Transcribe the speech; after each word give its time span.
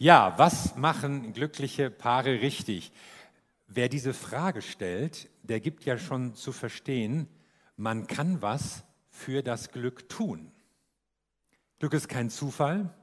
Ja, 0.00 0.38
was 0.38 0.76
machen 0.76 1.32
glückliche 1.32 1.90
Paare 1.90 2.40
richtig? 2.40 2.92
Wer 3.66 3.88
diese 3.88 4.14
Frage 4.14 4.62
stellt, 4.62 5.28
der 5.42 5.58
gibt 5.58 5.84
ja 5.84 5.98
schon 5.98 6.36
zu 6.36 6.52
verstehen, 6.52 7.26
man 7.76 8.06
kann 8.06 8.40
was 8.40 8.84
für 9.10 9.42
das 9.42 9.72
Glück 9.72 10.08
tun. 10.08 10.52
Glück 11.80 11.94
ist 11.94 12.08
kein 12.08 12.30
Zufall, 12.30 12.94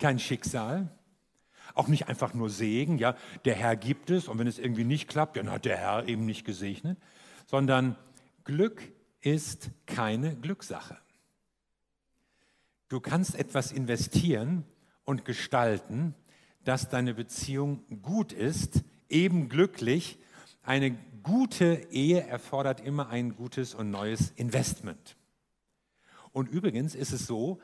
kein 0.00 0.18
Schicksal, 0.18 0.90
auch 1.74 1.86
nicht 1.86 2.08
einfach 2.08 2.34
nur 2.34 2.50
Segen, 2.50 2.98
ja, 2.98 3.14
der 3.44 3.54
Herr 3.54 3.76
gibt 3.76 4.10
es 4.10 4.26
und 4.26 4.40
wenn 4.40 4.48
es 4.48 4.58
irgendwie 4.58 4.82
nicht 4.82 5.08
klappt, 5.08 5.36
dann 5.36 5.52
hat 5.52 5.64
der 5.64 5.76
Herr 5.76 6.08
eben 6.08 6.26
nicht 6.26 6.44
gesegnet, 6.44 6.98
sondern 7.46 7.96
Glück 8.42 8.82
ist 9.20 9.70
keine 9.86 10.34
Glückssache. 10.34 10.98
Du 12.88 12.98
kannst 12.98 13.36
etwas 13.36 13.70
investieren 13.70 14.64
und 15.04 15.24
gestalten, 15.24 16.16
dass 16.64 16.88
deine 16.88 17.14
Beziehung 17.14 17.84
gut 18.02 18.32
ist, 18.32 18.82
eben 19.08 19.48
glücklich. 19.48 20.18
Eine 20.62 20.96
gute 21.22 21.86
Ehe 21.90 22.22
erfordert 22.22 22.80
immer 22.80 23.08
ein 23.08 23.36
gutes 23.36 23.74
und 23.74 23.90
neues 23.90 24.30
Investment. 24.36 25.16
Und 26.32 26.48
übrigens 26.48 26.94
ist 26.94 27.12
es 27.12 27.26
so, 27.26 27.58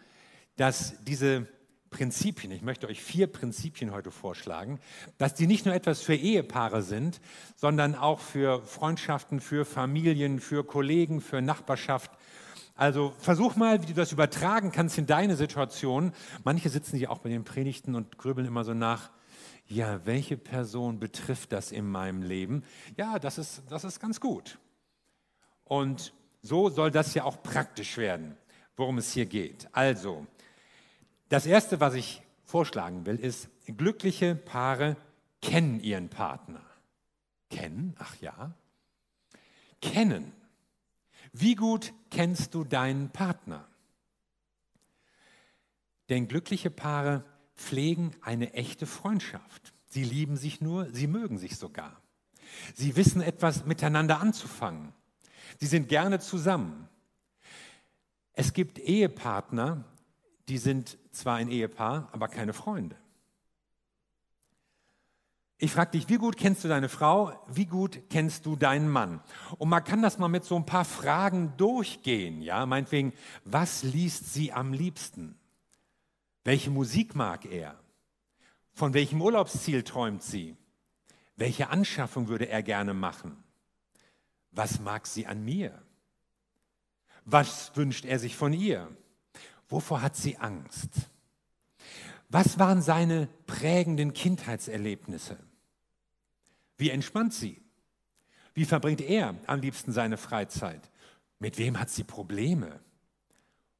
dass 0.56 0.94
diese 1.04 1.46
Prinzipien, 1.90 2.52
ich 2.52 2.62
möchte 2.62 2.88
euch 2.88 3.02
vier 3.02 3.26
Prinzipien 3.26 3.92
heute 3.92 4.10
vorschlagen, 4.10 4.80
dass 5.18 5.34
die 5.34 5.46
nicht 5.46 5.66
nur 5.66 5.74
etwas 5.74 6.02
für 6.02 6.14
Ehepaare 6.14 6.82
sind, 6.82 7.20
sondern 7.54 7.94
auch 7.94 8.20
für 8.20 8.62
Freundschaften, 8.62 9.40
für 9.40 9.64
Familien, 9.64 10.40
für 10.40 10.64
Kollegen, 10.64 11.20
für 11.20 11.40
Nachbarschaft, 11.40 12.10
also 12.76 13.14
versuch 13.18 13.56
mal, 13.56 13.82
wie 13.82 13.86
du 13.86 13.94
das 13.94 14.12
übertragen 14.12 14.70
kannst 14.70 14.98
in 14.98 15.06
deine 15.06 15.36
Situation. 15.36 16.12
Manche 16.44 16.68
sitzen 16.68 16.98
hier 16.98 17.10
auch 17.10 17.18
bei 17.18 17.30
den 17.30 17.44
Predigten 17.44 17.94
und 17.94 18.18
grübeln 18.18 18.46
immer 18.46 18.64
so 18.64 18.74
nach, 18.74 19.10
ja, 19.66 20.04
welche 20.04 20.36
Person 20.36 21.00
betrifft 21.00 21.52
das 21.52 21.72
in 21.72 21.88
meinem 21.88 22.22
Leben? 22.22 22.62
Ja, 22.96 23.18
das 23.18 23.38
ist, 23.38 23.62
das 23.70 23.84
ist 23.84 23.98
ganz 23.98 24.20
gut. 24.20 24.58
Und 25.64 26.12
so 26.42 26.68
soll 26.68 26.90
das 26.90 27.14
ja 27.14 27.24
auch 27.24 27.42
praktisch 27.42 27.96
werden, 27.96 28.36
worum 28.76 28.98
es 28.98 29.12
hier 29.12 29.26
geht. 29.26 29.68
Also, 29.72 30.26
das 31.28 31.46
Erste, 31.46 31.80
was 31.80 31.94
ich 31.94 32.22
vorschlagen 32.44 33.06
will, 33.06 33.16
ist, 33.16 33.48
glückliche 33.66 34.36
Paare 34.36 34.96
kennen 35.42 35.80
ihren 35.80 36.08
Partner. 36.08 36.60
Kennen? 37.50 37.96
Ach 37.98 38.14
ja. 38.20 38.52
Kennen. 39.80 40.32
Wie 41.38 41.54
gut 41.54 41.92
kennst 42.10 42.54
du 42.54 42.64
deinen 42.64 43.10
Partner? 43.10 43.68
Denn 46.08 46.28
glückliche 46.28 46.70
Paare 46.70 47.24
pflegen 47.54 48.12
eine 48.22 48.54
echte 48.54 48.86
Freundschaft. 48.86 49.74
Sie 49.86 50.02
lieben 50.02 50.38
sich 50.38 50.62
nur, 50.62 50.90
sie 50.94 51.06
mögen 51.06 51.36
sich 51.36 51.58
sogar. 51.58 52.00
Sie 52.74 52.96
wissen 52.96 53.20
etwas 53.20 53.66
miteinander 53.66 54.18
anzufangen. 54.18 54.94
Sie 55.58 55.66
sind 55.66 55.90
gerne 55.90 56.20
zusammen. 56.20 56.88
Es 58.32 58.54
gibt 58.54 58.78
Ehepartner, 58.78 59.84
die 60.48 60.58
sind 60.58 60.96
zwar 61.10 61.36
ein 61.36 61.50
Ehepaar, 61.50 62.08
aber 62.12 62.28
keine 62.28 62.54
Freunde. 62.54 62.96
Ich 65.58 65.72
frage 65.72 65.92
dich, 65.92 66.08
wie 66.10 66.18
gut 66.18 66.36
kennst 66.36 66.64
du 66.64 66.68
deine 66.68 66.90
Frau? 66.90 67.32
Wie 67.48 67.64
gut 67.64 68.10
kennst 68.10 68.44
du 68.44 68.56
deinen 68.56 68.90
Mann? 68.90 69.22
Und 69.56 69.70
man 69.70 69.82
kann 69.82 70.02
das 70.02 70.18
mal 70.18 70.28
mit 70.28 70.44
so 70.44 70.54
ein 70.56 70.66
paar 70.66 70.84
Fragen 70.84 71.56
durchgehen. 71.56 72.42
Ja, 72.42 72.66
meinetwegen, 72.66 73.14
was 73.44 73.82
liest 73.82 74.34
sie 74.34 74.52
am 74.52 74.74
liebsten? 74.74 75.38
Welche 76.44 76.70
Musik 76.70 77.14
mag 77.14 77.46
er? 77.46 77.78
Von 78.72 78.92
welchem 78.92 79.22
Urlaubsziel 79.22 79.82
träumt 79.82 80.22
sie? 80.22 80.56
Welche 81.36 81.70
Anschaffung 81.70 82.28
würde 82.28 82.48
er 82.48 82.62
gerne 82.62 82.92
machen? 82.92 83.42
Was 84.50 84.78
mag 84.80 85.06
sie 85.06 85.26
an 85.26 85.42
mir? 85.42 85.82
Was 87.24 87.74
wünscht 87.76 88.04
er 88.04 88.18
sich 88.18 88.36
von 88.36 88.52
ihr? 88.52 88.94
Wovor 89.68 90.02
hat 90.02 90.16
sie 90.16 90.36
Angst? 90.36 90.90
Was 92.28 92.58
waren 92.58 92.82
seine 92.82 93.28
prägenden 93.46 94.12
Kindheitserlebnisse? 94.12 95.38
Wie 96.76 96.90
entspannt 96.90 97.34
sie? 97.34 97.62
Wie 98.54 98.64
verbringt 98.64 99.00
er 99.00 99.34
am 99.46 99.60
liebsten 99.60 99.92
seine 99.92 100.16
Freizeit? 100.16 100.90
Mit 101.38 101.58
wem 101.58 101.78
hat 101.78 101.90
sie 101.90 102.04
Probleme? 102.04 102.80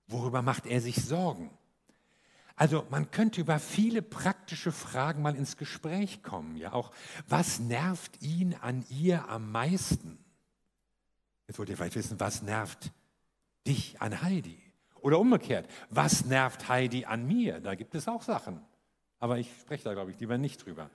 Worüber 0.07 0.43
macht 0.43 0.67
er 0.67 0.81
sich 0.81 0.97
Sorgen? 0.97 1.51
Also 2.55 2.87
man 2.91 3.11
könnte 3.11 3.41
über 3.41 3.59
viele 3.59 4.01
praktische 4.01 4.73
Fragen 4.73 5.23
mal 5.23 5.37
ins 5.37 5.57
Gespräch 5.57 6.23
kommen. 6.23 6.57
Ja, 6.57 6.73
auch 6.73 6.91
was 7.29 7.59
nervt 7.59 8.23
ihn 8.23 8.55
an 8.55 8.85
ihr 8.89 9.29
am 9.29 9.53
meisten? 9.53 10.19
Jetzt 11.47 11.59
wollt 11.59 11.69
ihr 11.69 11.77
vielleicht 11.77 11.97
wissen, 11.97 12.19
was 12.19 12.43
nervt 12.43 12.93
dich 13.67 14.01
an 14.01 14.23
Heidi? 14.23 14.59
Oder 15.01 15.19
umgekehrt, 15.21 15.69
was 15.91 16.25
nervt 16.25 16.69
Heidi 16.69 17.05
an 17.05 17.27
mir? 17.27 17.61
Da 17.61 17.75
gibt 17.75 17.95
es 17.95 18.09
auch 18.09 18.23
Sachen. 18.23 18.61
Aber 19.19 19.39
ich 19.39 19.51
spreche 19.61 19.85
da, 19.85 19.93
glaube 19.93 20.11
ich, 20.11 20.19
lieber 20.19 20.39
nicht 20.39 20.65
drüber. 20.65 20.91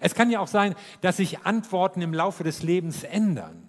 Es 0.00 0.14
kann 0.14 0.30
ja 0.30 0.40
auch 0.40 0.48
sein, 0.48 0.74
dass 1.00 1.16
sich 1.16 1.40
Antworten 1.40 2.02
im 2.02 2.14
Laufe 2.14 2.44
des 2.44 2.62
Lebens 2.62 3.02
ändern. 3.02 3.68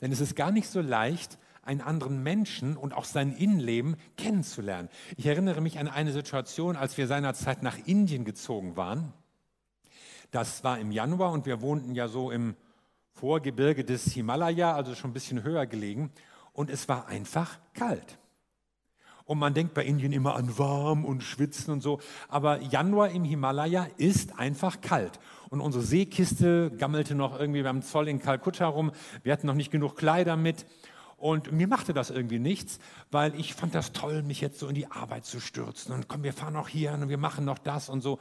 Denn 0.00 0.10
es 0.10 0.20
ist 0.20 0.34
gar 0.34 0.50
nicht 0.50 0.68
so 0.68 0.80
leicht, 0.80 1.38
einen 1.62 1.80
anderen 1.80 2.22
Menschen 2.22 2.76
und 2.76 2.92
auch 2.92 3.04
sein 3.04 3.32
Innenleben 3.32 3.96
kennenzulernen. 4.16 4.88
Ich 5.16 5.26
erinnere 5.26 5.60
mich 5.60 5.78
an 5.78 5.86
eine 5.86 6.12
Situation, 6.12 6.76
als 6.76 6.98
wir 6.98 7.06
seinerzeit 7.06 7.62
nach 7.62 7.78
Indien 7.86 8.24
gezogen 8.24 8.76
waren. 8.76 9.12
Das 10.32 10.64
war 10.64 10.78
im 10.78 10.90
Januar 10.90 11.30
und 11.30 11.46
wir 11.46 11.60
wohnten 11.60 11.94
ja 11.94 12.08
so 12.08 12.30
im 12.30 12.56
Vorgebirge 13.12 13.84
des 13.84 14.06
Himalaya, 14.12 14.74
also 14.74 14.94
schon 14.94 15.10
ein 15.10 15.14
bisschen 15.14 15.44
höher 15.44 15.66
gelegen. 15.66 16.10
Und 16.52 16.68
es 16.68 16.88
war 16.88 17.06
einfach 17.06 17.60
kalt. 17.74 18.18
Und 19.24 19.38
man 19.38 19.54
denkt 19.54 19.74
bei 19.74 19.84
Indien 19.84 20.12
immer 20.12 20.34
an 20.34 20.58
warm 20.58 21.04
und 21.04 21.22
schwitzen 21.22 21.72
und 21.72 21.80
so. 21.80 22.00
Aber 22.28 22.60
Januar 22.60 23.10
im 23.10 23.24
Himalaya 23.24 23.86
ist 23.96 24.38
einfach 24.38 24.80
kalt. 24.80 25.18
Und 25.50 25.60
unsere 25.60 25.84
Seekiste 25.84 26.70
gammelte 26.78 27.14
noch 27.14 27.38
irgendwie 27.38 27.62
beim 27.62 27.82
Zoll 27.82 28.08
in 28.08 28.20
Kalkutta 28.20 28.66
rum. 28.66 28.92
Wir 29.22 29.32
hatten 29.32 29.46
noch 29.46 29.54
nicht 29.54 29.70
genug 29.70 29.96
Kleider 29.96 30.36
mit. 30.36 30.66
Und 31.16 31.52
mir 31.52 31.68
machte 31.68 31.92
das 31.92 32.10
irgendwie 32.10 32.40
nichts, 32.40 32.80
weil 33.12 33.38
ich 33.38 33.54
fand 33.54 33.76
das 33.76 33.92
toll, 33.92 34.22
mich 34.24 34.40
jetzt 34.40 34.58
so 34.58 34.66
in 34.66 34.74
die 34.74 34.90
Arbeit 34.90 35.24
zu 35.24 35.40
stürzen. 35.40 35.94
Und 35.94 36.08
komm, 36.08 36.24
wir 36.24 36.32
fahren 36.32 36.54
noch 36.54 36.68
hier 36.68 36.92
und 36.92 37.08
wir 37.08 37.18
machen 37.18 37.44
noch 37.44 37.58
das 37.58 37.88
und 37.88 38.00
so. 38.00 38.18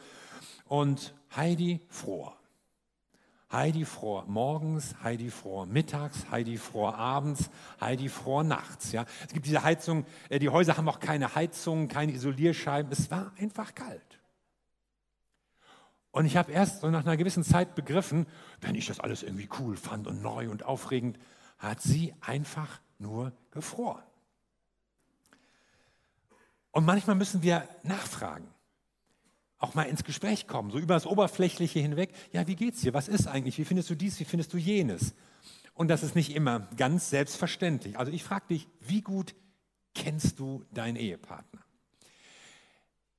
Und 0.65 1.15
Heidi 1.35 1.81
fror. 1.89 2.40
Heidi 3.51 3.83
Frohr 3.83 4.23
morgens, 4.27 4.95
Heidi 5.03 5.29
Frohr 5.29 5.65
mittags, 5.65 6.29
Heidi 6.31 6.57
Frohr 6.57 6.95
abends, 6.97 7.49
Heidi 7.81 8.07
Frohr 8.07 8.43
nachts. 8.43 8.93
Ja. 8.93 9.05
Es 9.27 9.33
gibt 9.33 9.45
diese 9.45 9.63
Heizung, 9.63 10.05
äh, 10.29 10.39
die 10.39 10.49
Häuser 10.49 10.77
haben 10.77 10.87
auch 10.87 10.99
keine 10.99 11.35
Heizung, 11.35 11.87
keine 11.89 12.13
Isolierscheiben. 12.13 12.91
Es 12.91 13.11
war 13.11 13.33
einfach 13.37 13.75
kalt. 13.75 14.19
Und 16.11 16.25
ich 16.25 16.37
habe 16.37 16.51
erst 16.51 16.81
so 16.81 16.89
nach 16.89 17.01
einer 17.01 17.17
gewissen 17.17 17.43
Zeit 17.43 17.75
begriffen, 17.75 18.25
wenn 18.61 18.75
ich 18.75 18.87
das 18.87 18.99
alles 18.99 19.23
irgendwie 19.23 19.49
cool 19.59 19.75
fand 19.75 20.07
und 20.07 20.21
neu 20.21 20.49
und 20.49 20.63
aufregend, 20.63 21.19
hat 21.57 21.81
sie 21.81 22.13
einfach 22.21 22.79
nur 22.99 23.33
gefroren. 23.51 24.03
Und 26.71 26.85
manchmal 26.85 27.17
müssen 27.17 27.43
wir 27.43 27.67
nachfragen 27.83 28.47
auch 29.61 29.73
mal 29.73 29.83
ins 29.83 30.03
Gespräch 30.03 30.47
kommen, 30.47 30.71
so 30.71 30.77
über 30.77 30.93
das 30.95 31.05
Oberflächliche 31.05 31.79
hinweg. 31.79 32.13
Ja, 32.33 32.47
wie 32.47 32.55
geht's 32.55 32.81
dir? 32.81 32.93
Was 32.93 33.07
ist 33.07 33.27
eigentlich? 33.27 33.57
Wie 33.57 33.65
findest 33.65 33.89
du 33.89 33.95
dies? 33.95 34.19
Wie 34.19 34.25
findest 34.25 34.53
du 34.53 34.57
jenes? 34.57 35.13
Und 35.73 35.87
das 35.87 36.03
ist 36.03 36.15
nicht 36.15 36.35
immer 36.35 36.67
ganz 36.77 37.09
selbstverständlich. 37.09 37.97
Also 37.97 38.11
ich 38.11 38.23
frage 38.23 38.47
dich, 38.49 38.67
wie 38.79 39.01
gut 39.01 39.35
kennst 39.93 40.39
du 40.39 40.65
deinen 40.73 40.97
Ehepartner? 40.97 41.61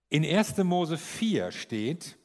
In 0.08 0.24
1. 0.24 0.58
Mose 0.58 0.98
4 0.98 1.52
steht, 1.52 2.18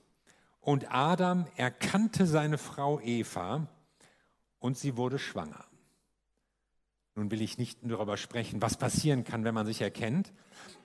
und 0.68 0.94
Adam 0.94 1.48
erkannte 1.56 2.26
seine 2.28 2.58
Frau 2.58 3.00
Eva 3.00 3.68
und 4.60 4.78
sie 4.78 4.98
wurde 4.98 5.18
schwanger. 5.18 5.64
Nun 7.16 7.32
will 7.32 7.42
ich 7.42 7.58
nicht 7.58 7.80
darüber 7.84 8.18
sprechen, 8.18 8.62
was 8.62 8.76
passieren 8.76 9.24
kann, 9.24 9.46
wenn 9.46 9.54
man 9.54 9.66
sich 9.66 9.80
erkennt. 9.80 10.34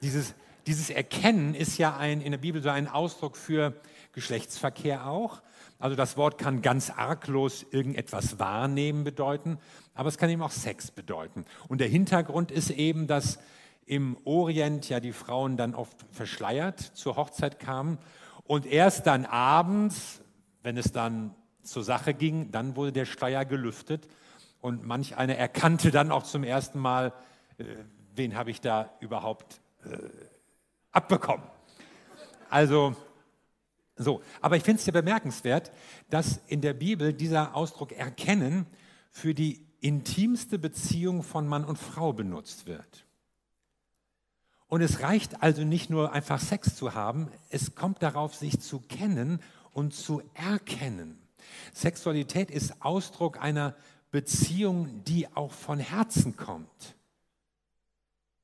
Dieses 0.00 0.36
dieses 0.66 0.90
Erkennen 0.90 1.54
ist 1.54 1.78
ja 1.78 1.96
ein, 1.96 2.20
in 2.20 2.32
der 2.32 2.38
Bibel 2.38 2.62
so 2.62 2.68
ein 2.68 2.88
Ausdruck 2.88 3.36
für 3.36 3.74
Geschlechtsverkehr 4.12 5.06
auch. 5.06 5.42
Also 5.78 5.96
das 5.96 6.16
Wort 6.16 6.38
kann 6.38 6.62
ganz 6.62 6.90
arglos 6.90 7.66
irgendetwas 7.70 8.38
wahrnehmen 8.38 9.02
bedeuten, 9.02 9.58
aber 9.94 10.08
es 10.08 10.18
kann 10.18 10.30
eben 10.30 10.42
auch 10.42 10.52
Sex 10.52 10.90
bedeuten. 10.90 11.44
Und 11.68 11.80
der 11.80 11.88
Hintergrund 11.88 12.52
ist 12.52 12.70
eben, 12.70 13.06
dass 13.06 13.40
im 13.84 14.16
Orient 14.24 14.88
ja 14.88 15.00
die 15.00 15.12
Frauen 15.12 15.56
dann 15.56 15.74
oft 15.74 15.96
verschleiert 16.12 16.78
zur 16.78 17.16
Hochzeit 17.16 17.58
kamen 17.58 17.98
und 18.44 18.64
erst 18.64 19.06
dann 19.06 19.24
abends, 19.24 20.20
wenn 20.62 20.76
es 20.76 20.92
dann 20.92 21.34
zur 21.62 21.82
Sache 21.82 22.14
ging, 22.14 22.52
dann 22.52 22.76
wurde 22.76 22.92
der 22.92 23.04
Schleier 23.04 23.44
gelüftet 23.44 24.08
und 24.60 24.86
manch 24.86 25.16
einer 25.16 25.34
erkannte 25.34 25.90
dann 25.90 26.12
auch 26.12 26.22
zum 26.22 26.44
ersten 26.44 26.78
Mal, 26.78 27.12
äh, 27.58 27.64
wen 28.14 28.36
habe 28.36 28.50
ich 28.50 28.60
da 28.60 28.90
überhaupt 29.00 29.60
äh, 29.84 29.96
abbekommen. 30.92 31.46
Also 32.48 32.94
So, 33.96 34.22
aber 34.40 34.56
ich 34.56 34.62
finde 34.62 34.80
es 34.80 34.86
ja 34.86 34.92
bemerkenswert, 34.92 35.70
dass 36.08 36.40
in 36.46 36.60
der 36.60 36.72
Bibel 36.72 37.12
dieser 37.12 37.54
Ausdruck 37.54 37.92
erkennen 37.92 38.66
für 39.10 39.34
die 39.34 39.66
intimste 39.80 40.58
Beziehung 40.58 41.22
von 41.22 41.46
Mann 41.46 41.64
und 41.64 41.78
Frau 41.78 42.12
benutzt 42.12 42.66
wird. 42.66 43.06
Und 44.68 44.80
es 44.80 45.00
reicht 45.00 45.42
also 45.42 45.64
nicht 45.64 45.90
nur 45.90 46.12
einfach 46.12 46.40
Sex 46.40 46.74
zu 46.74 46.94
haben, 46.94 47.30
es 47.50 47.74
kommt 47.74 48.02
darauf, 48.02 48.34
sich 48.34 48.60
zu 48.60 48.80
kennen 48.80 49.40
und 49.72 49.94
zu 49.94 50.22
erkennen. 50.32 51.18
Sexualität 51.74 52.50
ist 52.50 52.80
Ausdruck 52.80 53.40
einer 53.40 53.74
Beziehung, 54.10 55.04
die 55.04 55.28
auch 55.34 55.52
von 55.52 55.78
Herzen 55.78 56.36
kommt. 56.36 56.96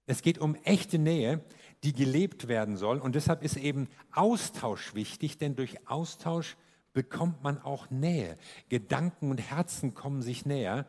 Es 0.06 0.20
geht 0.22 0.38
um 0.38 0.54
echte 0.64 0.98
Nähe, 0.98 1.42
die 1.84 1.92
gelebt 1.92 2.48
werden 2.48 2.76
soll. 2.76 2.98
Und 2.98 3.14
deshalb 3.14 3.42
ist 3.42 3.56
eben 3.56 3.88
Austausch 4.12 4.94
wichtig, 4.94 5.38
denn 5.38 5.56
durch 5.56 5.88
Austausch 5.88 6.56
bekommt 6.92 7.42
man 7.42 7.60
auch 7.60 7.90
Nähe. 7.90 8.36
Gedanken 8.68 9.30
und 9.30 9.38
Herzen 9.38 9.94
kommen 9.94 10.22
sich 10.22 10.46
näher. 10.46 10.86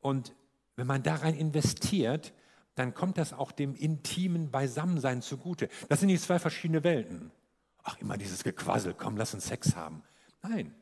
Und 0.00 0.34
wenn 0.76 0.86
man 0.86 1.02
darein 1.02 1.34
investiert, 1.34 2.32
dann 2.74 2.94
kommt 2.94 3.18
das 3.18 3.32
auch 3.32 3.52
dem 3.52 3.74
intimen 3.74 4.50
Beisammensein 4.50 5.22
zugute. 5.22 5.68
Das 5.88 6.00
sind 6.00 6.08
nicht 6.08 6.22
zwei 6.22 6.38
verschiedene 6.38 6.84
Welten. 6.84 7.30
Ach, 7.82 7.98
immer 7.98 8.16
dieses 8.16 8.44
Gequassel, 8.44 8.94
komm, 8.94 9.16
lass 9.16 9.34
uns 9.34 9.46
Sex 9.46 9.74
haben. 9.76 10.02
Nein, 10.42 10.74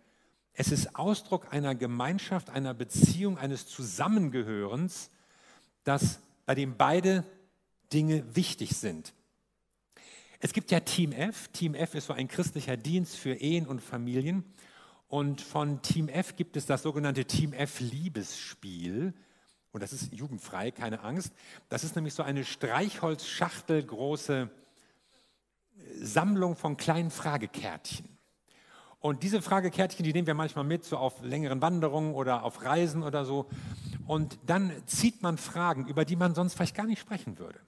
es 0.53 0.73
ist 0.73 0.97
Ausdruck 0.97 1.53
einer 1.53 1.75
Gemeinschaft, 1.75 2.51
einer 2.51 2.75
Beziehung, 2.75 3.39
eines 3.39 3.67
Zusammengehörens, 3.67 5.11
das, 5.85 6.21
bei 6.47 6.55
dem 6.55 6.77
beide 6.77 7.25
Dinge 7.93 8.25
wichtig 8.37 8.77
sind. 8.77 9.15
Es 10.43 10.55
gibt 10.55 10.71
ja 10.71 10.81
Team 10.81 11.13
F. 11.13 11.49
Team 11.49 11.75
F 11.75 11.95
ist 11.95 12.07
so 12.07 12.15
ein 12.15 12.27
christlicher 12.27 12.79
Dienst 12.79 13.17
für 13.17 13.35
Ehen 13.35 13.67
und 13.67 13.83
Familien. 13.83 14.45
Und 15.07 15.43
von 15.43 15.83
Team 15.83 16.09
F 16.09 16.35
gibt 16.35 16.57
es 16.57 16.65
das 16.65 16.83
sogenannte 16.83 17.27
Team 17.27 17.53
F 17.53 17.81
Liebesspiel. 17.81 19.13
Und 19.71 19.83
das 19.83 19.93
ist 19.93 20.15
jugendfrei, 20.15 20.71
keine 20.71 21.01
Angst. 21.01 21.35
Das 21.69 21.85
ist 21.85 21.95
nämlich 21.95 22.15
so 22.15 22.23
eine 22.23 22.45
Streichholzschachtel 22.45 23.83
große 23.85 24.49
Sammlung 26.01 26.57
von 26.57 26.79
kleinen 26.79 27.11
Fragekärtchen. 27.11 28.09
Und 28.99 29.23
diese 29.23 29.43
Fragekärtchen, 29.43 30.05
die 30.05 30.13
nehmen 30.15 30.27
wir 30.27 30.35
manchmal 30.35 30.65
mit, 30.65 30.85
so 30.85 30.97
auf 30.97 31.23
längeren 31.23 31.61
Wanderungen 31.61 32.15
oder 32.15 32.45
auf 32.45 32.65
Reisen 32.65 33.03
oder 33.03 33.27
so. 33.27 33.47
Und 34.07 34.39
dann 34.47 34.73
zieht 34.87 35.23
man 35.23 35.37
Fragen, 35.37 35.87
über 35.87 36.07
die 36.07 36.17
man 36.17 36.35
sonst 36.35 36.55
vielleicht 36.55 36.77
gar 36.77 36.87
nicht 36.87 37.01
sprechen 37.01 37.39
würde. 37.39 37.61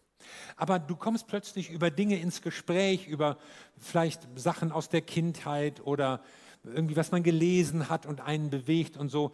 Aber 0.56 0.78
du 0.78 0.96
kommst 0.96 1.26
plötzlich 1.26 1.70
über 1.70 1.90
Dinge 1.90 2.18
ins 2.18 2.42
Gespräch, 2.42 3.06
über 3.06 3.38
vielleicht 3.78 4.26
Sachen 4.36 4.72
aus 4.72 4.88
der 4.88 5.02
Kindheit 5.02 5.84
oder 5.84 6.20
irgendwie, 6.64 6.96
was 6.96 7.10
man 7.10 7.22
gelesen 7.22 7.88
hat 7.88 8.06
und 8.06 8.20
einen 8.20 8.50
bewegt 8.50 8.96
und 8.96 9.08
so. 9.08 9.32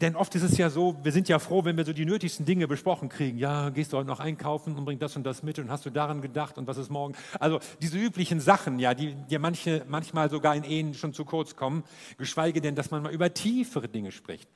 Denn 0.00 0.16
oft 0.16 0.34
ist 0.34 0.42
es 0.42 0.58
ja 0.58 0.70
so, 0.70 0.96
wir 1.04 1.12
sind 1.12 1.28
ja 1.28 1.38
froh, 1.38 1.64
wenn 1.64 1.76
wir 1.76 1.84
so 1.84 1.92
die 1.92 2.04
nötigsten 2.04 2.44
Dinge 2.44 2.66
besprochen 2.66 3.08
kriegen. 3.08 3.38
Ja, 3.38 3.70
gehst 3.70 3.92
du 3.92 3.96
heute 3.96 4.08
noch 4.08 4.18
einkaufen 4.18 4.74
und 4.76 4.84
bringst 4.84 5.02
das 5.02 5.14
und 5.14 5.22
das 5.22 5.44
mit 5.44 5.60
und 5.60 5.70
hast 5.70 5.86
du 5.86 5.90
daran 5.90 6.20
gedacht 6.20 6.58
und 6.58 6.66
was 6.66 6.78
ist 6.78 6.90
morgen? 6.90 7.14
Also 7.38 7.60
diese 7.80 7.96
üblichen 7.96 8.40
Sachen, 8.40 8.80
ja, 8.80 8.92
die, 8.92 9.14
die 9.14 9.38
manche, 9.38 9.84
manchmal 9.88 10.30
sogar 10.30 10.56
in 10.56 10.64
Ehen 10.64 10.94
schon 10.94 11.12
zu 11.12 11.24
kurz 11.24 11.54
kommen, 11.54 11.84
geschweige 12.18 12.60
denn, 12.60 12.74
dass 12.74 12.90
man 12.90 13.04
mal 13.04 13.12
über 13.12 13.32
tiefere 13.32 13.88
Dinge 13.88 14.10
spricht. 14.10 14.50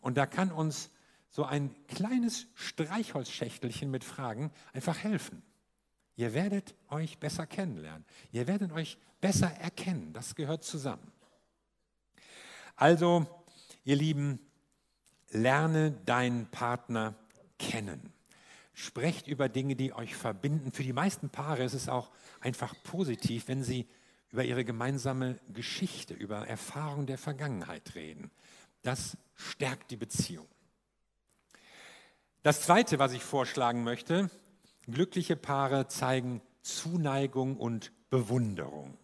Und 0.00 0.16
da 0.16 0.26
kann 0.26 0.50
uns 0.50 0.90
so 1.34 1.44
ein 1.44 1.74
kleines 1.88 2.46
Streichholzschächtelchen 2.54 3.90
mit 3.90 4.04
Fragen 4.04 4.52
einfach 4.72 5.02
helfen. 5.02 5.42
Ihr 6.14 6.32
werdet 6.32 6.76
euch 6.90 7.18
besser 7.18 7.44
kennenlernen. 7.44 8.04
Ihr 8.30 8.46
werdet 8.46 8.70
euch 8.70 8.98
besser 9.20 9.50
erkennen. 9.50 10.12
Das 10.12 10.36
gehört 10.36 10.62
zusammen. 10.62 11.10
Also, 12.76 13.26
ihr 13.82 13.96
Lieben, 13.96 14.38
lerne 15.30 15.90
deinen 16.06 16.46
Partner 16.52 17.16
kennen. 17.58 18.12
Sprecht 18.72 19.26
über 19.26 19.48
Dinge, 19.48 19.74
die 19.74 19.92
euch 19.92 20.14
verbinden. 20.14 20.70
Für 20.70 20.84
die 20.84 20.92
meisten 20.92 21.30
Paare 21.30 21.64
ist 21.64 21.74
es 21.74 21.88
auch 21.88 22.12
einfach 22.38 22.76
positiv, 22.84 23.48
wenn 23.48 23.64
sie 23.64 23.88
über 24.30 24.44
ihre 24.44 24.64
gemeinsame 24.64 25.40
Geschichte, 25.52 26.14
über 26.14 26.46
Erfahrungen 26.46 27.08
der 27.08 27.18
Vergangenheit 27.18 27.96
reden. 27.96 28.30
Das 28.82 29.16
stärkt 29.34 29.90
die 29.90 29.96
Beziehung. 29.96 30.46
Das 32.44 32.60
Zweite, 32.60 32.98
was 32.98 33.14
ich 33.14 33.24
vorschlagen 33.24 33.84
möchte, 33.84 34.28
glückliche 34.82 35.34
Paare 35.34 35.88
zeigen 35.88 36.42
Zuneigung 36.60 37.56
und 37.56 37.90
Bewunderung. 38.10 38.98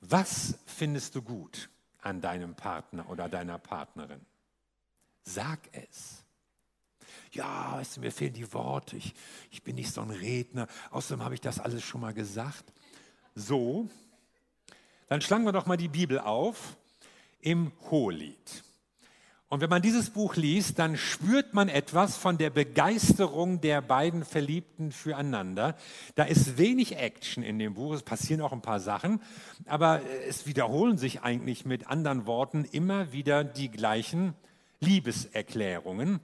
Was 0.00 0.58
findest 0.64 1.14
du 1.14 1.20
gut 1.20 1.68
an 2.00 2.22
deinem 2.22 2.54
Partner 2.54 3.10
oder 3.10 3.28
deiner 3.28 3.58
Partnerin? 3.58 4.24
Sag 5.24 5.60
es. 5.72 6.24
Ja, 7.32 7.74
weißt 7.74 7.98
du, 7.98 8.00
mir 8.00 8.12
fehlen 8.12 8.32
die 8.32 8.50
Worte, 8.54 8.96
ich, 8.96 9.12
ich 9.50 9.62
bin 9.62 9.74
nicht 9.74 9.92
so 9.92 10.00
ein 10.00 10.08
Redner, 10.08 10.68
außerdem 10.92 11.22
habe 11.22 11.34
ich 11.34 11.42
das 11.42 11.60
alles 11.60 11.84
schon 11.84 12.00
mal 12.00 12.14
gesagt. 12.14 12.72
So, 13.34 13.90
dann 15.10 15.20
schlagen 15.20 15.44
wir 15.44 15.52
doch 15.52 15.66
mal 15.66 15.76
die 15.76 15.88
Bibel 15.88 16.18
auf 16.18 16.78
im 17.40 17.72
Hohelied. 17.90 18.64
Und 19.56 19.62
wenn 19.62 19.70
man 19.70 19.80
dieses 19.80 20.10
Buch 20.10 20.36
liest, 20.36 20.78
dann 20.78 20.98
spürt 20.98 21.54
man 21.54 21.70
etwas 21.70 22.18
von 22.18 22.36
der 22.36 22.50
Begeisterung 22.50 23.62
der 23.62 23.80
beiden 23.80 24.22
Verliebten 24.22 24.92
füreinander. 24.92 25.76
Da 26.14 26.24
ist 26.24 26.58
wenig 26.58 26.98
Action 26.98 27.42
in 27.42 27.58
dem 27.58 27.72
Buch, 27.72 27.94
es 27.94 28.02
passieren 28.02 28.42
auch 28.42 28.52
ein 28.52 28.60
paar 28.60 28.80
Sachen, 28.80 29.18
aber 29.64 30.02
es 30.28 30.46
wiederholen 30.46 30.98
sich 30.98 31.22
eigentlich 31.22 31.64
mit 31.64 31.86
anderen 31.86 32.26
Worten 32.26 32.66
immer 32.70 33.12
wieder 33.12 33.44
die 33.44 33.70
gleichen 33.70 34.34
Liebeserklärungen. 34.80 36.20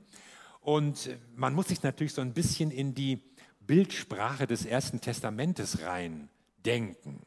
Und 0.61 1.09
man 1.35 1.55
muss 1.55 1.69
sich 1.69 1.83
natürlich 1.83 2.13
so 2.13 2.21
ein 2.21 2.35
bisschen 2.35 2.71
in 2.71 2.95
die 2.95 3.23
Bildsprache 3.61 4.47
des 4.47 4.67
Ersten 4.67 5.01
Testamentes 5.01 5.81
rein 5.81 6.29
denken 6.67 7.23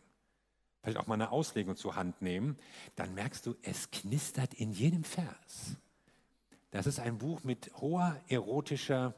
vielleicht 0.83 0.99
auch 0.99 1.07
mal 1.07 1.15
eine 1.15 1.31
Auslegung 1.31 1.75
zur 1.75 1.95
Hand 1.95 2.21
nehmen, 2.21 2.59
dann 2.95 3.15
merkst 3.15 3.47
du, 3.47 3.55
es 3.63 3.89
knistert 3.89 4.53
in 4.53 4.71
jedem 4.71 5.03
Vers. 5.03 5.77
Das 6.75 6.87
ist 6.87 6.99
ein 6.99 7.17
Buch 7.17 7.45
mit 7.45 7.71
hoher 7.79 8.19
erotischer 8.27 9.13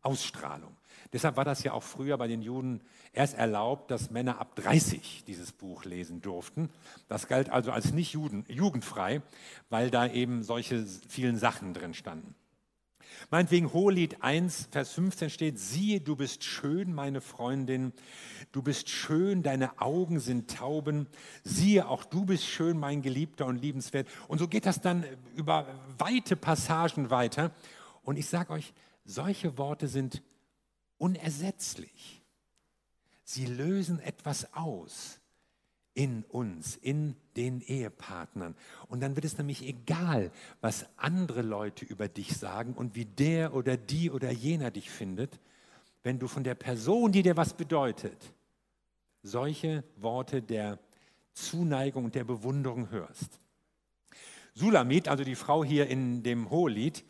Ausstrahlung. 0.00 0.74
Deshalb 1.12 1.36
war 1.36 1.44
das 1.44 1.62
ja 1.62 1.72
auch 1.72 1.82
früher 1.82 2.16
bei 2.16 2.28
den 2.28 2.40
Juden 2.40 2.80
erst 3.12 3.34
erlaubt, 3.34 3.90
dass 3.90 4.10
Männer 4.10 4.40
ab 4.40 4.56
30 4.56 5.24
dieses 5.26 5.52
Buch 5.52 5.84
lesen 5.84 6.22
durften. 6.22 6.70
Das 7.06 7.28
galt 7.28 7.50
also 7.50 7.72
als 7.72 7.92
nicht 7.92 8.14
Juden, 8.14 8.46
jugendfrei, 8.48 9.20
weil 9.68 9.90
da 9.90 10.06
eben 10.06 10.42
solche 10.42 10.86
vielen 11.08 11.36
Sachen 11.36 11.74
drin 11.74 11.92
standen. 11.92 12.34
Meinetwegen 13.30 13.72
Hohelied 13.72 14.22
1, 14.22 14.68
Vers 14.70 14.92
15 14.92 15.30
steht, 15.30 15.58
siehe, 15.58 16.00
du 16.00 16.16
bist 16.16 16.44
schön, 16.44 16.94
meine 16.94 17.20
Freundin, 17.20 17.92
du 18.52 18.62
bist 18.62 18.88
schön, 18.88 19.42
deine 19.42 19.80
Augen 19.80 20.20
sind 20.20 20.50
Tauben, 20.50 21.06
siehe, 21.44 21.88
auch 21.88 22.04
du 22.04 22.24
bist 22.24 22.44
schön, 22.44 22.78
mein 22.78 23.02
Geliebter 23.02 23.46
und 23.46 23.60
liebenswert. 23.60 24.08
Und 24.28 24.38
so 24.38 24.48
geht 24.48 24.66
das 24.66 24.80
dann 24.80 25.04
über 25.34 25.66
weite 25.98 26.36
Passagen 26.36 27.10
weiter. 27.10 27.52
Und 28.02 28.18
ich 28.18 28.26
sage 28.26 28.52
euch, 28.52 28.72
solche 29.04 29.58
Worte 29.58 29.88
sind 29.88 30.22
unersetzlich. 30.98 32.22
Sie 33.24 33.46
lösen 33.46 34.00
etwas 34.00 34.54
aus 34.54 35.17
in 35.98 36.22
uns, 36.28 36.76
in 36.76 37.16
den 37.36 37.60
Ehepartnern. 37.60 38.54
Und 38.86 39.00
dann 39.00 39.16
wird 39.16 39.24
es 39.24 39.36
nämlich 39.36 39.66
egal, 39.66 40.30
was 40.60 40.86
andere 40.96 41.42
Leute 41.42 41.84
über 41.84 42.06
dich 42.06 42.36
sagen 42.36 42.74
und 42.74 42.94
wie 42.94 43.04
der 43.04 43.52
oder 43.52 43.76
die 43.76 44.08
oder 44.12 44.30
jener 44.30 44.70
dich 44.70 44.92
findet, 44.92 45.40
wenn 46.04 46.20
du 46.20 46.28
von 46.28 46.44
der 46.44 46.54
Person, 46.54 47.10
die 47.10 47.24
dir 47.24 47.36
was 47.36 47.52
bedeutet, 47.52 48.32
solche 49.24 49.82
Worte 49.96 50.40
der 50.40 50.78
Zuneigung 51.32 52.04
und 52.04 52.14
der 52.14 52.22
Bewunderung 52.22 52.90
hörst. 52.90 53.40
Sulamit, 54.54 55.08
also 55.08 55.24
die 55.24 55.34
Frau 55.34 55.64
hier 55.64 55.88
in 55.88 56.22
dem 56.22 56.48
Hohelied, 56.48 57.04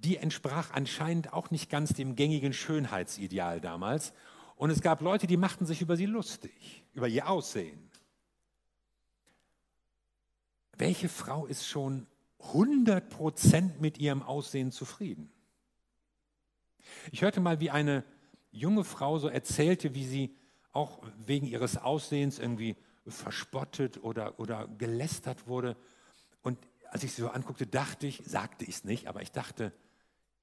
die 0.00 0.18
entsprach 0.18 0.70
anscheinend 0.72 1.32
auch 1.32 1.50
nicht 1.50 1.70
ganz 1.70 1.94
dem 1.94 2.14
gängigen 2.14 2.52
Schönheitsideal 2.52 3.62
damals. 3.62 4.12
Und 4.56 4.68
es 4.68 4.82
gab 4.82 5.00
Leute, 5.00 5.26
die 5.26 5.38
machten 5.38 5.64
sich 5.64 5.80
über 5.80 5.96
sie 5.96 6.04
lustig, 6.04 6.84
über 6.92 7.08
ihr 7.08 7.30
Aussehen. 7.30 7.87
Welche 10.88 11.10
Frau 11.10 11.44
ist 11.44 11.66
schon 11.66 12.06
100% 12.40 13.72
mit 13.78 13.98
ihrem 13.98 14.22
Aussehen 14.22 14.72
zufrieden? 14.72 15.30
Ich 17.12 17.20
hörte 17.20 17.40
mal, 17.40 17.60
wie 17.60 17.70
eine 17.70 18.04
junge 18.52 18.84
Frau 18.84 19.18
so 19.18 19.28
erzählte, 19.28 19.94
wie 19.94 20.06
sie 20.06 20.34
auch 20.72 21.02
wegen 21.26 21.46
ihres 21.46 21.76
Aussehens 21.76 22.38
irgendwie 22.38 22.74
verspottet 23.06 24.02
oder, 24.02 24.40
oder 24.40 24.66
gelästert 24.66 25.46
wurde. 25.46 25.76
Und 26.40 26.58
als 26.88 27.04
ich 27.04 27.12
sie 27.12 27.20
so 27.20 27.28
anguckte, 27.28 27.66
dachte 27.66 28.06
ich, 28.06 28.22
sagte 28.24 28.64
ich 28.64 28.76
es 28.76 28.84
nicht, 28.84 29.08
aber 29.08 29.20
ich 29.20 29.30
dachte, 29.30 29.74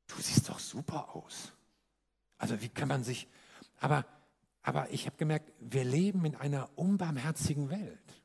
du 0.06 0.16
siehst 0.22 0.48
doch 0.48 0.60
super 0.60 1.16
aus. 1.16 1.54
Also 2.38 2.62
wie 2.62 2.70
kann 2.70 2.88
man 2.88 3.04
sich, 3.04 3.28
aber, 3.80 4.06
aber 4.62 4.92
ich 4.92 5.08
habe 5.08 5.18
gemerkt, 5.18 5.52
wir 5.60 5.86
leben 5.86 6.24
in 6.24 6.36
einer 6.36 6.70
unbarmherzigen 6.76 7.72
Welt. 7.72 8.25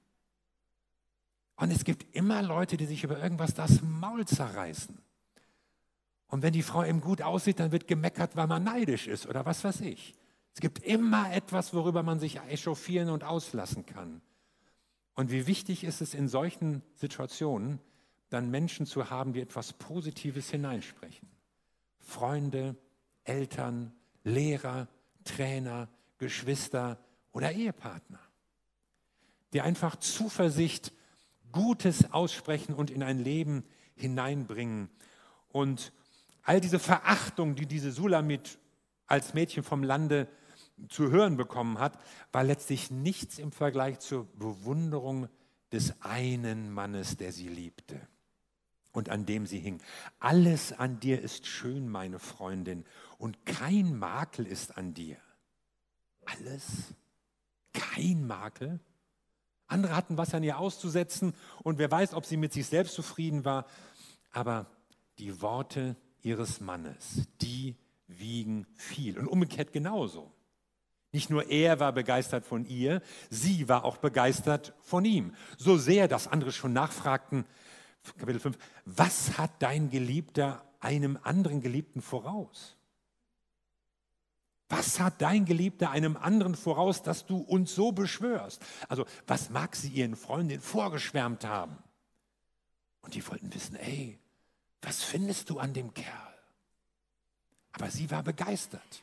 Und 1.60 1.70
es 1.70 1.84
gibt 1.84 2.16
immer 2.16 2.40
Leute, 2.40 2.78
die 2.78 2.86
sich 2.86 3.04
über 3.04 3.22
irgendwas 3.22 3.52
das 3.52 3.82
Maul 3.82 4.26
zerreißen. 4.26 4.98
Und 6.28 6.42
wenn 6.42 6.54
die 6.54 6.62
Frau 6.62 6.82
eben 6.82 7.02
gut 7.02 7.20
aussieht, 7.20 7.60
dann 7.60 7.70
wird 7.70 7.86
gemeckert, 7.86 8.34
weil 8.34 8.46
man 8.46 8.64
neidisch 8.64 9.06
ist 9.06 9.26
oder 9.26 9.44
was 9.44 9.62
weiß 9.62 9.82
ich. 9.82 10.14
Es 10.54 10.60
gibt 10.60 10.78
immer 10.78 11.30
etwas, 11.34 11.74
worüber 11.74 12.02
man 12.02 12.18
sich 12.18 12.38
echauffieren 12.40 13.10
und 13.10 13.24
auslassen 13.24 13.84
kann. 13.84 14.22
Und 15.14 15.30
wie 15.30 15.46
wichtig 15.46 15.84
ist 15.84 16.00
es 16.00 16.14
in 16.14 16.28
solchen 16.28 16.82
Situationen, 16.94 17.78
dann 18.30 18.50
Menschen 18.50 18.86
zu 18.86 19.10
haben, 19.10 19.34
die 19.34 19.42
etwas 19.42 19.74
Positives 19.74 20.48
hineinsprechen. 20.48 21.28
Freunde, 21.98 22.74
Eltern, 23.24 23.92
Lehrer, 24.24 24.88
Trainer, 25.24 25.90
Geschwister 26.16 26.98
oder 27.32 27.52
Ehepartner, 27.52 28.20
die 29.52 29.60
einfach 29.60 29.96
Zuversicht, 29.96 30.94
Gutes 31.52 32.12
aussprechen 32.12 32.74
und 32.74 32.90
in 32.90 33.02
ein 33.02 33.18
Leben 33.18 33.64
hineinbringen. 33.94 34.88
Und 35.48 35.92
all 36.42 36.60
diese 36.60 36.78
Verachtung, 36.78 37.54
die 37.54 37.66
diese 37.66 37.92
Sulamit 37.92 38.58
als 39.06 39.34
Mädchen 39.34 39.62
vom 39.62 39.82
Lande 39.82 40.28
zu 40.88 41.10
hören 41.10 41.36
bekommen 41.36 41.78
hat, 41.78 41.98
war 42.32 42.44
letztlich 42.44 42.90
nichts 42.90 43.38
im 43.38 43.52
Vergleich 43.52 43.98
zur 43.98 44.26
Bewunderung 44.38 45.28
des 45.72 45.94
einen 46.00 46.72
Mannes, 46.72 47.16
der 47.16 47.32
sie 47.32 47.48
liebte 47.48 48.00
und 48.92 49.08
an 49.08 49.26
dem 49.26 49.46
sie 49.46 49.58
hing. 49.58 49.80
Alles 50.18 50.72
an 50.72 51.00
dir 51.00 51.20
ist 51.20 51.46
schön, 51.46 51.88
meine 51.88 52.18
Freundin, 52.18 52.84
und 53.18 53.44
kein 53.46 53.96
Makel 53.96 54.46
ist 54.46 54.76
an 54.76 54.94
dir. 54.94 55.16
Alles? 56.24 56.94
Kein 57.72 58.26
Makel? 58.26 58.80
Andere 59.70 59.94
hatten 59.96 60.18
was 60.18 60.34
an 60.34 60.42
ihr 60.42 60.58
auszusetzen 60.58 61.34
und 61.62 61.78
wer 61.78 61.90
weiß, 61.90 62.14
ob 62.14 62.26
sie 62.26 62.36
mit 62.36 62.52
sich 62.52 62.66
selbst 62.66 62.94
zufrieden 62.94 63.44
war. 63.44 63.66
Aber 64.32 64.66
die 65.18 65.40
Worte 65.40 65.96
ihres 66.22 66.60
Mannes, 66.60 67.28
die 67.40 67.76
wiegen 68.06 68.66
viel. 68.74 69.18
Und 69.18 69.28
umgekehrt 69.28 69.72
genauso. 69.72 70.32
Nicht 71.12 71.30
nur 71.30 71.48
er 71.50 71.80
war 71.80 71.92
begeistert 71.92 72.46
von 72.46 72.66
ihr, 72.66 73.02
sie 73.30 73.68
war 73.68 73.84
auch 73.84 73.96
begeistert 73.96 74.74
von 74.80 75.04
ihm. 75.04 75.34
So 75.56 75.76
sehr, 75.76 76.06
dass 76.06 76.28
andere 76.28 76.52
schon 76.52 76.72
nachfragten, 76.72 77.44
Kapitel 78.18 78.40
5, 78.40 78.58
was 78.84 79.36
hat 79.36 79.50
dein 79.60 79.90
Geliebter 79.90 80.64
einem 80.78 81.18
anderen 81.22 81.60
Geliebten 81.60 82.00
voraus? 82.00 82.76
Was 84.70 85.00
hat 85.00 85.20
dein 85.20 85.44
Geliebter 85.46 85.90
einem 85.90 86.16
anderen 86.16 86.54
voraus, 86.54 87.02
dass 87.02 87.26
du 87.26 87.38
uns 87.38 87.74
so 87.74 87.90
beschwörst? 87.90 88.62
Also, 88.88 89.04
was 89.26 89.50
mag 89.50 89.74
sie 89.74 89.88
ihren 89.88 90.14
Freundinnen 90.14 90.62
vorgeschwärmt 90.62 91.44
haben? 91.44 91.76
Und 93.02 93.14
die 93.14 93.26
wollten 93.26 93.52
wissen, 93.52 93.74
ey, 93.74 94.16
was 94.80 95.02
findest 95.02 95.50
du 95.50 95.58
an 95.58 95.74
dem 95.74 95.92
Kerl? 95.92 96.14
Aber 97.72 97.90
sie 97.90 98.12
war 98.12 98.22
begeistert. 98.22 99.02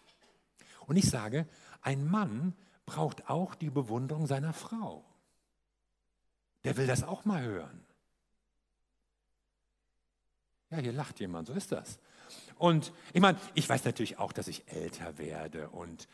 Und 0.85 0.95
ich 0.95 1.09
sage, 1.09 1.45
ein 1.81 2.07
Mann 2.09 2.55
braucht 2.85 3.29
auch 3.29 3.53
die 3.53 3.69
Bewunderung 3.69 4.25
seiner 4.25 4.53
Frau. 4.53 5.03
Der 6.63 6.77
will 6.77 6.87
das 6.87 7.03
auch 7.03 7.25
mal 7.25 7.43
hören. 7.43 7.85
Ja, 10.69 10.77
hier 10.77 10.93
lacht 10.93 11.19
jemand, 11.19 11.47
so 11.47 11.53
ist 11.53 11.73
das. 11.73 11.99
Und 12.57 12.91
ich 13.13 13.21
meine, 13.21 13.37
ich 13.53 13.67
weiß 13.67 13.85
natürlich 13.85 14.19
auch, 14.19 14.31
dass 14.31 14.47
ich 14.47 14.63
älter 14.67 15.17
werde 15.17 15.69
und 15.69 16.07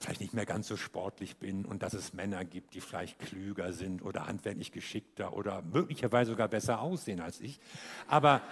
vielleicht 0.00 0.20
nicht 0.20 0.34
mehr 0.34 0.46
ganz 0.46 0.68
so 0.68 0.76
sportlich 0.76 1.36
bin 1.36 1.64
und 1.64 1.82
dass 1.82 1.94
es 1.94 2.12
Männer 2.12 2.44
gibt, 2.44 2.74
die 2.74 2.80
vielleicht 2.80 3.18
klüger 3.18 3.72
sind 3.72 4.02
oder 4.02 4.26
handwerklich 4.26 4.72
geschickter 4.72 5.32
oder 5.32 5.62
möglicherweise 5.62 6.32
sogar 6.32 6.48
besser 6.48 6.80
aussehen 6.80 7.20
als 7.20 7.40
ich. 7.40 7.58
Aber 8.06 8.42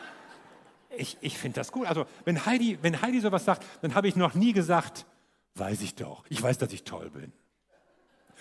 ich, 0.96 1.18
ich 1.20 1.38
finde 1.38 1.56
das 1.56 1.72
gut. 1.72 1.86
Also 1.86 2.06
wenn 2.24 2.46
Heidi, 2.46 2.78
wenn 2.82 3.00
Heidi 3.00 3.20
sowas 3.20 3.44
sagt, 3.44 3.64
dann 3.82 3.94
habe 3.94 4.08
ich 4.08 4.16
noch 4.16 4.34
nie 4.34 4.52
gesagt, 4.52 5.06
weiß 5.54 5.82
ich 5.82 5.94
doch, 5.94 6.24
ich 6.28 6.42
weiß, 6.42 6.58
dass 6.58 6.72
ich 6.72 6.84
toll 6.84 7.10
bin. 7.10 7.32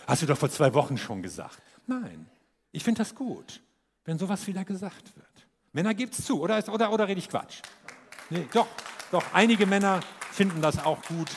Hast 0.07 0.21
du 0.21 0.25
doch 0.25 0.37
vor 0.37 0.49
zwei 0.49 0.73
Wochen 0.73 0.97
schon 0.97 1.21
gesagt. 1.21 1.61
Nein, 1.85 2.27
ich 2.71 2.83
finde 2.83 2.99
das 2.99 3.13
gut, 3.13 3.61
wenn 4.05 4.17
sowas 4.17 4.47
wieder 4.47 4.65
gesagt 4.65 5.15
wird. 5.15 5.47
Männer 5.71 5.93
gibt 5.93 6.17
es 6.17 6.25
zu, 6.25 6.41
oder, 6.41 6.63
oder, 6.73 6.91
oder 6.91 7.07
rede 7.07 7.19
ich 7.19 7.29
Quatsch? 7.29 7.61
Nee, 8.31 8.47
doch, 8.53 8.67
doch, 9.11 9.23
einige 9.33 9.65
Männer 9.65 10.01
finden 10.31 10.61
das 10.61 10.77
auch 10.77 11.01
gut 11.03 11.29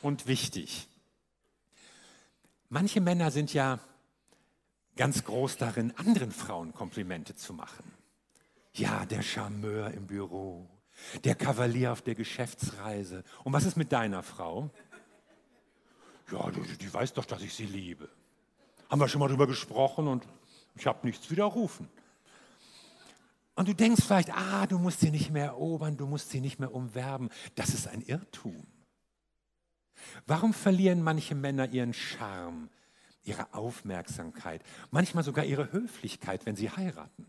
und 0.00 0.26
wichtig. 0.26 0.88
Manche 2.70 3.02
Männer 3.02 3.30
sind 3.30 3.52
ja 3.52 3.78
ganz 4.96 5.24
groß 5.24 5.58
darin, 5.58 5.92
anderen 5.96 6.32
Frauen 6.32 6.72
Komplimente 6.72 7.34
zu 7.36 7.52
machen. 7.52 7.84
Ja, 8.72 9.04
der 9.04 9.22
Charmeur 9.22 9.90
im 9.90 10.06
Büro, 10.06 10.68
der 11.22 11.34
Kavalier 11.34 11.92
auf 11.92 12.00
der 12.00 12.14
Geschäftsreise. 12.14 13.22
Und 13.44 13.52
was 13.52 13.64
ist 13.64 13.76
mit 13.76 13.92
deiner 13.92 14.22
Frau? 14.22 14.70
Ja, 16.32 16.50
die, 16.50 16.78
die 16.78 16.92
weiß 16.92 17.12
doch, 17.12 17.26
dass 17.26 17.42
ich 17.42 17.52
sie 17.52 17.66
liebe. 17.66 18.08
Haben 18.88 19.00
wir 19.00 19.08
schon 19.08 19.20
mal 19.20 19.28
drüber 19.28 19.46
gesprochen 19.46 20.08
und 20.08 20.26
ich 20.76 20.86
habe 20.86 21.06
nichts 21.06 21.30
widerrufen. 21.30 21.88
Und 23.54 23.68
du 23.68 23.74
denkst 23.74 24.02
vielleicht, 24.04 24.34
ah, 24.34 24.66
du 24.66 24.78
musst 24.78 25.00
sie 25.00 25.10
nicht 25.10 25.30
mehr 25.30 25.46
erobern, 25.46 25.96
du 25.96 26.06
musst 26.06 26.30
sie 26.30 26.40
nicht 26.40 26.58
mehr 26.58 26.74
umwerben. 26.74 27.30
Das 27.54 27.70
ist 27.70 27.86
ein 27.86 28.02
Irrtum. 28.02 28.66
Warum 30.26 30.52
verlieren 30.52 31.02
manche 31.02 31.34
Männer 31.34 31.68
ihren 31.68 31.94
Charme, 31.94 32.68
ihre 33.22 33.54
Aufmerksamkeit, 33.54 34.62
manchmal 34.90 35.24
sogar 35.24 35.44
ihre 35.44 35.72
Höflichkeit, 35.72 36.46
wenn 36.46 36.56
sie 36.56 36.70
heiraten? 36.70 37.26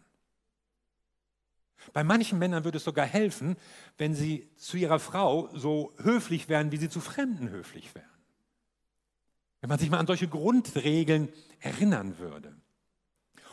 Bei 1.94 2.04
manchen 2.04 2.40
Männern 2.40 2.64
würde 2.64 2.78
es 2.78 2.84
sogar 2.84 3.06
helfen, 3.06 3.56
wenn 3.98 4.16
sie 4.16 4.50
zu 4.56 4.78
ihrer 4.78 5.00
Frau 5.00 5.50
so 5.56 5.94
höflich 6.02 6.50
wären, 6.50 6.72
wie 6.72 6.78
sie 6.78 6.90
zu 6.90 7.00
Fremden 7.00 7.50
höflich 7.50 7.94
wären. 7.94 8.10
Wenn 9.62 9.70
man 9.70 9.80
sich 9.80 9.90
mal 9.90 10.00
an 10.00 10.08
solche 10.08 10.28
Grundregeln 10.28 11.30
erinnern 11.60 12.18
würde. 12.18 12.56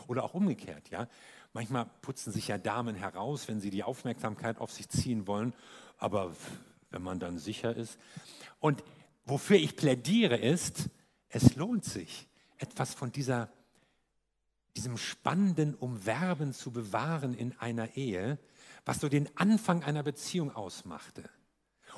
Oder 0.07 0.23
auch 0.23 0.33
umgekehrt, 0.33 0.89
ja. 0.89 1.07
Manchmal 1.53 1.85
putzen 2.01 2.33
sich 2.33 2.47
ja 2.47 2.57
Damen 2.57 2.95
heraus, 2.95 3.47
wenn 3.47 3.61
sie 3.61 3.69
die 3.69 3.83
Aufmerksamkeit 3.83 4.57
auf 4.57 4.71
sich 4.71 4.89
ziehen 4.89 5.27
wollen, 5.27 5.53
aber 5.97 6.35
wenn 6.89 7.03
man 7.03 7.19
dann 7.19 7.37
sicher 7.37 7.75
ist. 7.75 7.99
Und 8.59 8.83
wofür 9.25 9.57
ich 9.57 9.75
plädiere 9.75 10.37
ist, 10.37 10.89
es 11.29 11.55
lohnt 11.55 11.85
sich, 11.85 12.27
etwas 12.57 12.93
von 12.95 13.11
dieser, 13.11 13.51
diesem 14.75 14.97
spannenden 14.97 15.75
Umwerben 15.75 16.53
zu 16.53 16.71
bewahren 16.71 17.35
in 17.35 17.57
einer 17.59 17.95
Ehe, 17.95 18.39
was 18.85 18.99
so 18.99 19.07
den 19.07 19.29
Anfang 19.37 19.83
einer 19.83 20.03
Beziehung 20.03 20.51
ausmachte. 20.55 21.29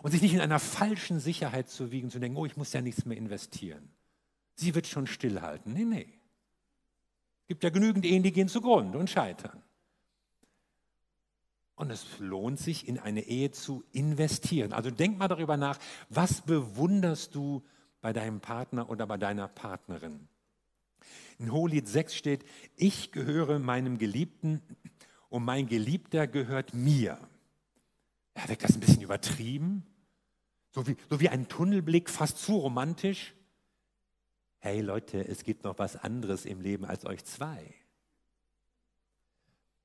Und 0.03 0.11
sich 0.11 0.21
nicht 0.21 0.33
in 0.33 0.41
einer 0.41 0.59
falschen 0.59 1.19
Sicherheit 1.19 1.69
zu 1.69 1.91
wiegen, 1.91 2.09
zu 2.09 2.19
denken, 2.19 2.37
oh, 2.37 2.45
ich 2.45 2.57
muss 2.57 2.73
ja 2.73 2.81
nichts 2.81 3.05
mehr 3.05 3.17
investieren. 3.17 3.89
Sie 4.55 4.75
wird 4.75 4.87
schon 4.87 5.07
stillhalten. 5.07 5.73
Nee, 5.73 5.85
nee. 5.85 6.14
Gibt 7.47 7.63
ja 7.63 7.69
genügend 7.69 8.05
Ehen, 8.05 8.23
die 8.23 8.31
gehen 8.31 8.47
zugrunde 8.47 8.97
und 8.97 9.09
scheitern. 9.09 9.61
Und 11.75 11.91
es 11.91 12.19
lohnt 12.19 12.59
sich, 12.59 12.87
in 12.87 12.99
eine 12.99 13.21
Ehe 13.21 13.51
zu 13.51 13.83
investieren. 13.91 14.71
Also 14.71 14.91
denk 14.91 15.17
mal 15.17 15.27
darüber 15.27 15.57
nach, 15.57 15.77
was 16.09 16.41
bewunderst 16.41 17.35
du 17.35 17.63
bei 17.99 18.13
deinem 18.13 18.39
Partner 18.39 18.89
oder 18.89 19.05
bei 19.05 19.17
deiner 19.17 19.47
Partnerin? 19.49 20.27
In 21.37 21.51
Hohelied 21.51 21.87
6 21.87 22.15
steht, 22.15 22.45
ich 22.77 23.11
gehöre 23.11 23.59
meinem 23.59 23.97
Geliebten 23.97 24.61
und 25.29 25.43
mein 25.43 25.67
Geliebter 25.67 26.27
gehört 26.27 26.73
mir. 26.73 27.19
Ja, 28.37 28.47
wirkt 28.47 28.63
das 28.63 28.75
ein 28.75 28.79
bisschen 28.79 29.01
übertrieben? 29.01 29.85
So 30.71 30.87
wie, 30.87 30.95
so 31.09 31.19
wie 31.19 31.29
ein 31.29 31.49
Tunnelblick, 31.49 32.09
fast 32.09 32.37
zu 32.37 32.55
romantisch? 32.55 33.34
Hey 34.65 34.81
Leute, 34.81 35.25
es 35.27 35.43
gibt 35.43 35.63
noch 35.63 35.77
was 35.77 35.95
anderes 35.95 36.43
im 36.43 36.59
Leben 36.59 36.85
als 36.85 37.05
euch 37.05 37.23
zwei. 37.23 37.75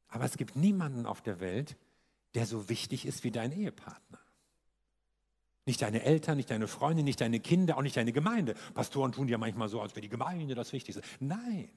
Aber 0.09 0.25
es 0.25 0.39
gibt 0.39 0.57
niemanden 0.57 1.05
auf 1.05 1.21
der 1.21 1.39
Welt, 1.39 1.77
der 2.35 2.47
so 2.47 2.71
wichtig 2.71 3.05
ist 3.05 3.23
wie 3.23 3.31
dein 3.31 3.53
Ehepartner. 3.53 4.19
Nicht 5.67 5.83
deine 5.83 6.03
Eltern, 6.03 6.39
nicht 6.39 6.51
deine 6.51 6.67
Freunde, 6.67 7.03
nicht 7.03 7.21
deine 7.21 7.41
Kinder, 7.41 7.77
auch 7.77 7.83
nicht 7.83 7.97
deine 7.99 8.15
Gemeinde. 8.15 8.55
Pastoren 8.73 9.13
tun 9.13 9.29
ja 9.29 9.37
manchmal 9.37 9.69
so, 9.69 9.83
als 9.83 9.93
wäre 9.93 10.01
die 10.01 10.09
Gemeinde 10.09 10.55
das 10.55 10.73
Wichtigste. 10.73 11.03
Nein, 11.21 11.69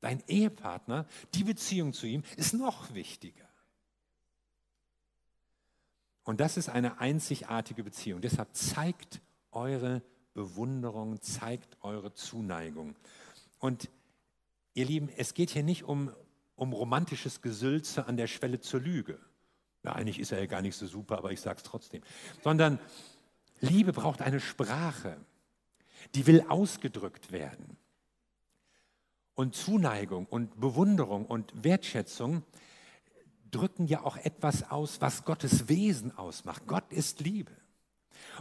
dein 0.00 0.22
Ehepartner, 0.28 1.06
die 1.34 1.44
Beziehung 1.44 1.94
zu 1.94 2.06
ihm 2.06 2.22
ist 2.36 2.52
noch 2.52 2.92
wichtiger. 2.92 3.48
Und 6.24 6.40
das 6.40 6.58
ist 6.58 6.68
eine 6.68 7.00
einzigartige 7.00 7.82
Beziehung. 7.82 8.20
Deshalb 8.20 8.54
zeigt 8.54 9.22
eure 9.50 10.02
Bewunderung, 10.38 11.20
zeigt 11.20 11.76
eure 11.82 12.14
Zuneigung. 12.14 12.94
Und 13.58 13.90
ihr 14.72 14.84
Lieben, 14.84 15.08
es 15.16 15.34
geht 15.34 15.50
hier 15.50 15.64
nicht 15.64 15.82
um, 15.82 16.12
um 16.54 16.72
romantisches 16.72 17.42
Gesülze 17.42 18.06
an 18.06 18.16
der 18.16 18.28
Schwelle 18.28 18.60
zur 18.60 18.78
Lüge. 18.78 19.18
Ja, 19.82 19.94
eigentlich 19.94 20.20
ist 20.20 20.30
er 20.30 20.38
ja 20.38 20.46
gar 20.46 20.62
nicht 20.62 20.76
so 20.76 20.86
super, 20.86 21.18
aber 21.18 21.32
ich 21.32 21.40
sage 21.40 21.56
es 21.56 21.64
trotzdem. 21.64 22.02
Sondern 22.44 22.78
Liebe 23.58 23.92
braucht 23.92 24.22
eine 24.22 24.38
Sprache, 24.38 25.16
die 26.14 26.28
will 26.28 26.44
ausgedrückt 26.48 27.32
werden. 27.32 27.76
und 29.34 29.54
Zuneigung 29.54 30.26
und 30.26 30.58
Bewunderung 30.60 31.24
und 31.26 31.52
Wertschätzung 31.64 32.44
drücken 33.50 33.86
ja 33.86 34.02
auch 34.04 34.16
etwas 34.16 34.70
aus, 34.70 35.00
was 35.00 35.24
Gottes 35.24 35.68
Wesen 35.68 36.16
ausmacht. 36.16 36.66
Gott 36.66 36.92
ist 36.92 37.20
Liebe. 37.20 37.52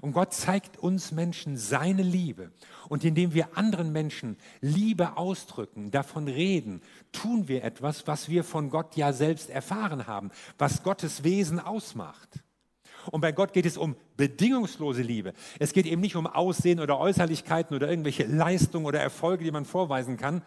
Und 0.01 0.13
Gott 0.13 0.34
zeigt 0.34 0.77
uns 0.77 1.12
Menschen 1.12 1.58
seine 1.58 2.04
Liebe. 2.04 2.51
Und 2.89 3.04
indem 3.04 3.34
wir 3.34 3.58
anderen 3.58 3.92
Menschen 3.92 4.38
Liebe 4.62 5.18
ausdrücken, 5.18 5.92
davon 5.92 6.27
reden, 6.27 6.82
tun 7.12 7.48
wir 7.48 7.63
etwas, 7.63 8.08
was 8.08 8.30
wir 8.30 8.44
von 8.44 8.70
Gott 8.70 8.96
ja 8.96 9.13
selbst 9.13 9.50
erfahren 9.50 10.08
haben, 10.08 10.32
was 10.58 10.84
Gottes 10.84 11.24
Wesen 11.24 11.60
ausmacht. 11.60 12.44
Und 13.12 13.22
bei 13.22 13.32
Gott 13.32 13.54
geht 13.54 13.66
es 13.66 13.77
um 13.77 13.96
bedingungslose 14.18 15.01
Liebe. 15.01 15.34
Es 15.60 15.74
geht 15.74 15.86
eben 15.86 16.01
nicht 16.01 16.16
um 16.16 16.27
Aussehen 16.27 16.80
oder 16.80 17.00
Äußerlichkeiten 17.00 17.75
oder 17.75 17.89
irgendwelche 17.89 18.25
Leistungen 18.25 18.86
oder 18.86 19.00
Erfolge, 19.00 19.44
die 19.44 19.51
man 19.51 19.66
vorweisen 19.66 20.18
kann, 20.18 20.42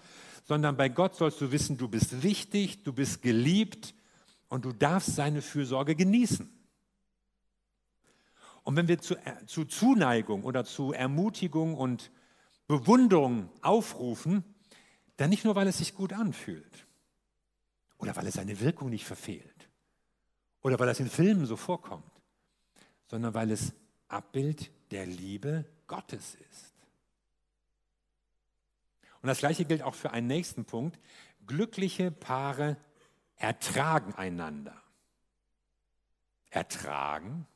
sondern 0.44 0.76
bei 0.76 0.88
Gott 0.88 1.16
sollst 1.16 1.40
du 1.40 1.52
wissen, 1.52 1.76
du 1.76 1.88
bist 1.88 2.22
wichtig, 2.22 2.82
du 2.82 2.92
bist 2.92 3.22
geliebt 3.22 3.94
und 4.48 4.64
du 4.64 4.72
darfst 4.72 5.14
seine 5.14 5.42
Fürsorge 5.42 5.94
genießen. 5.94 6.50
Und 8.62 8.76
wenn 8.76 8.88
wir 8.88 9.00
zu, 9.00 9.16
äh, 9.16 9.46
zu 9.46 9.64
Zuneigung 9.64 10.44
oder 10.44 10.64
zu 10.64 10.92
Ermutigung 10.92 11.74
und 11.74 12.10
Bewunderung 12.66 13.50
aufrufen, 13.62 14.44
dann 15.16 15.30
nicht 15.30 15.44
nur, 15.44 15.54
weil 15.54 15.66
es 15.66 15.78
sich 15.78 15.94
gut 15.94 16.12
anfühlt 16.12 16.86
oder 17.98 18.14
weil 18.16 18.26
es 18.26 18.34
seine 18.34 18.60
Wirkung 18.60 18.90
nicht 18.90 19.04
verfehlt 19.04 19.68
oder 20.62 20.78
weil 20.78 20.88
es 20.88 21.00
in 21.00 21.10
Filmen 21.10 21.46
so 21.46 21.56
vorkommt, 21.56 22.22
sondern 23.08 23.34
weil 23.34 23.50
es 23.50 23.72
Abbild 24.08 24.70
der 24.90 25.06
Liebe 25.06 25.64
Gottes 25.86 26.36
ist. 26.50 26.72
Und 29.22 29.26
das 29.26 29.38
gleiche 29.38 29.64
gilt 29.64 29.82
auch 29.82 29.94
für 29.94 30.12
einen 30.12 30.26
nächsten 30.26 30.64
Punkt. 30.64 30.98
Glückliche 31.46 32.10
Paare 32.10 32.76
ertragen 33.36 34.14
einander. 34.14 34.80
Ertragen 36.50 37.46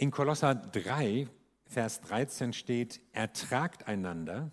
in 0.00 0.10
Kolosser 0.10 0.54
3, 0.54 1.28
Vers 1.66 2.00
13 2.00 2.54
steht, 2.54 3.00
ertragt 3.12 3.86
einander 3.86 4.50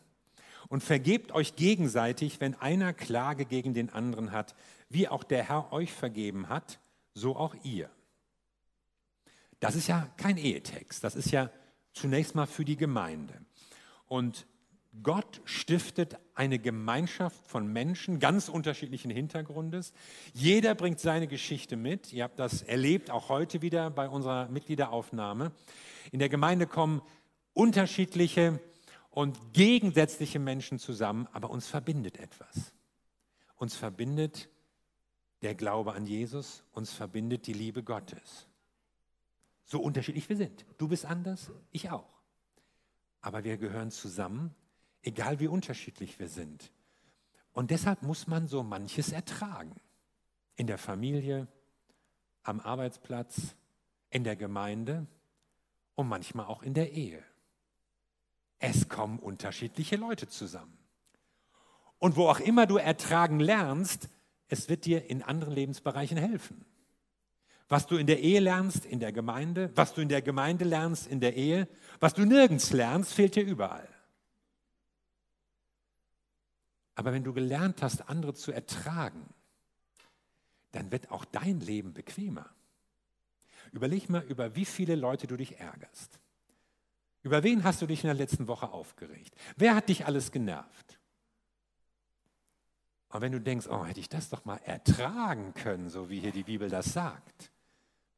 und 0.67 0.83
vergebt 0.83 1.31
euch 1.31 1.55
gegenseitig, 1.55 2.41
wenn 2.41 2.53
einer 2.55 2.91
Klage 2.91 3.45
gegen 3.45 3.73
den 3.73 3.89
anderen 3.89 4.33
hat, 4.33 4.55
wie 4.89 5.07
auch 5.07 5.23
der 5.23 5.47
Herr 5.47 5.71
euch 5.71 5.93
vergeben 5.93 6.49
hat, 6.49 6.81
so 7.13 7.37
auch 7.37 7.55
ihr. 7.63 7.89
Das 9.61 9.75
ist 9.75 9.87
ja 9.87 10.09
kein 10.17 10.35
Ehetext, 10.35 11.01
das 11.01 11.15
ist 11.15 11.31
ja 11.31 11.49
zunächst 11.93 12.35
mal 12.35 12.45
für 12.45 12.65
die 12.65 12.75
Gemeinde. 12.75 13.33
Und 14.05 14.47
Gott 15.03 15.41
stiftet 15.45 16.17
eine 16.33 16.59
Gemeinschaft 16.59 17.47
von 17.47 17.67
Menschen 17.71 18.19
ganz 18.19 18.49
unterschiedlichen 18.49 19.11
Hintergrundes. 19.11 19.93
Jeder 20.33 20.75
bringt 20.75 20.99
seine 20.99 21.27
Geschichte 21.27 21.75
mit. 21.75 22.13
Ihr 22.13 22.23
habt 22.23 22.39
das 22.39 22.61
erlebt, 22.61 23.11
auch 23.11 23.29
heute 23.29 23.61
wieder 23.61 23.89
bei 23.89 24.07
unserer 24.07 24.47
Mitgliederaufnahme. 24.49 25.51
In 26.11 26.19
der 26.19 26.29
Gemeinde 26.29 26.67
kommen 26.67 27.01
unterschiedliche 27.53 28.59
und 29.09 29.53
gegensätzliche 29.53 30.39
Menschen 30.39 30.79
zusammen, 30.79 31.27
aber 31.33 31.49
uns 31.49 31.67
verbindet 31.67 32.17
etwas. 32.17 32.73
Uns 33.55 33.75
verbindet 33.75 34.49
der 35.41 35.55
Glaube 35.55 35.93
an 35.93 36.05
Jesus, 36.05 36.63
uns 36.71 36.93
verbindet 36.93 37.47
die 37.47 37.53
Liebe 37.53 37.83
Gottes. 37.83 38.47
So 39.65 39.81
unterschiedlich 39.81 40.29
wir 40.29 40.37
sind. 40.37 40.65
Du 40.77 40.87
bist 40.87 41.05
anders, 41.05 41.51
ich 41.71 41.89
auch. 41.89 42.21
Aber 43.21 43.43
wir 43.43 43.57
gehören 43.57 43.91
zusammen 43.91 44.55
egal 45.07 45.39
wie 45.39 45.47
unterschiedlich 45.47 46.19
wir 46.19 46.27
sind. 46.27 46.69
Und 47.53 47.71
deshalb 47.71 48.03
muss 48.03 48.27
man 48.27 48.47
so 48.47 48.61
manches 48.61 49.11
ertragen. 49.11 49.75
In 50.55 50.67
der 50.67 50.77
Familie, 50.77 51.47
am 52.43 52.59
Arbeitsplatz, 52.59 53.55
in 54.09 54.23
der 54.23 54.35
Gemeinde 54.35 55.07
und 55.95 56.07
manchmal 56.07 56.45
auch 56.45 56.61
in 56.61 56.73
der 56.73 56.91
Ehe. 56.91 57.23
Es 58.59 58.89
kommen 58.89 59.19
unterschiedliche 59.19 59.95
Leute 59.95 60.27
zusammen. 60.27 60.77
Und 61.99 62.15
wo 62.15 62.27
auch 62.27 62.39
immer 62.39 62.67
du 62.67 62.77
ertragen 62.77 63.39
lernst, 63.39 64.09
es 64.49 64.67
wird 64.69 64.85
dir 64.85 65.09
in 65.09 65.23
anderen 65.23 65.53
Lebensbereichen 65.53 66.17
helfen. 66.17 66.65
Was 67.69 67.87
du 67.87 67.97
in 67.97 68.07
der 68.07 68.19
Ehe 68.19 68.39
lernst, 68.39 68.85
in 68.85 68.99
der 68.99 69.11
Gemeinde, 69.11 69.71
was 69.75 69.93
du 69.93 70.01
in 70.01 70.09
der 70.09 70.21
Gemeinde 70.21 70.65
lernst, 70.65 71.07
in 71.07 71.19
der 71.19 71.35
Ehe, 71.35 71.67
was 71.99 72.13
du 72.13 72.25
nirgends 72.25 72.71
lernst, 72.71 73.13
fehlt 73.13 73.35
dir 73.35 73.43
überall. 73.43 73.87
Aber 76.97 77.13
wenn 77.13 77.23
du 77.23 77.31
gelernt 77.31 77.83
hast, 77.83 78.09
andere 78.09 78.33
zu 78.33 78.51
ertragen, 78.51 79.23
dann 80.71 80.91
wird 80.91 81.11
auch 81.11 81.25
dein 81.25 81.59
Leben 81.59 81.93
bequemer. 81.93 82.49
Überleg 83.71 84.09
mal, 84.09 84.23
über 84.23 84.55
wie 84.55 84.65
viele 84.65 84.95
Leute 84.95 85.27
du 85.27 85.37
dich 85.37 85.59
ärgerst. 85.59 86.19
Über 87.21 87.43
wen 87.43 87.63
hast 87.63 87.83
du 87.83 87.85
dich 87.85 88.03
in 88.03 88.07
der 88.07 88.15
letzten 88.15 88.47
Woche 88.47 88.69
aufgeregt? 88.69 89.35
Wer 89.57 89.75
hat 89.75 89.89
dich 89.89 90.07
alles 90.07 90.31
genervt? 90.31 90.99
Und 93.09 93.21
wenn 93.21 93.31
du 93.31 93.41
denkst, 93.41 93.67
oh, 93.67 93.85
hätte 93.85 93.99
ich 93.99 94.09
das 94.09 94.29
doch 94.29 94.45
mal 94.45 94.57
ertragen 94.57 95.53
können, 95.53 95.91
so 95.91 96.09
wie 96.09 96.19
hier 96.19 96.31
die 96.31 96.43
Bibel 96.43 96.67
das 96.67 96.93
sagt, 96.93 97.51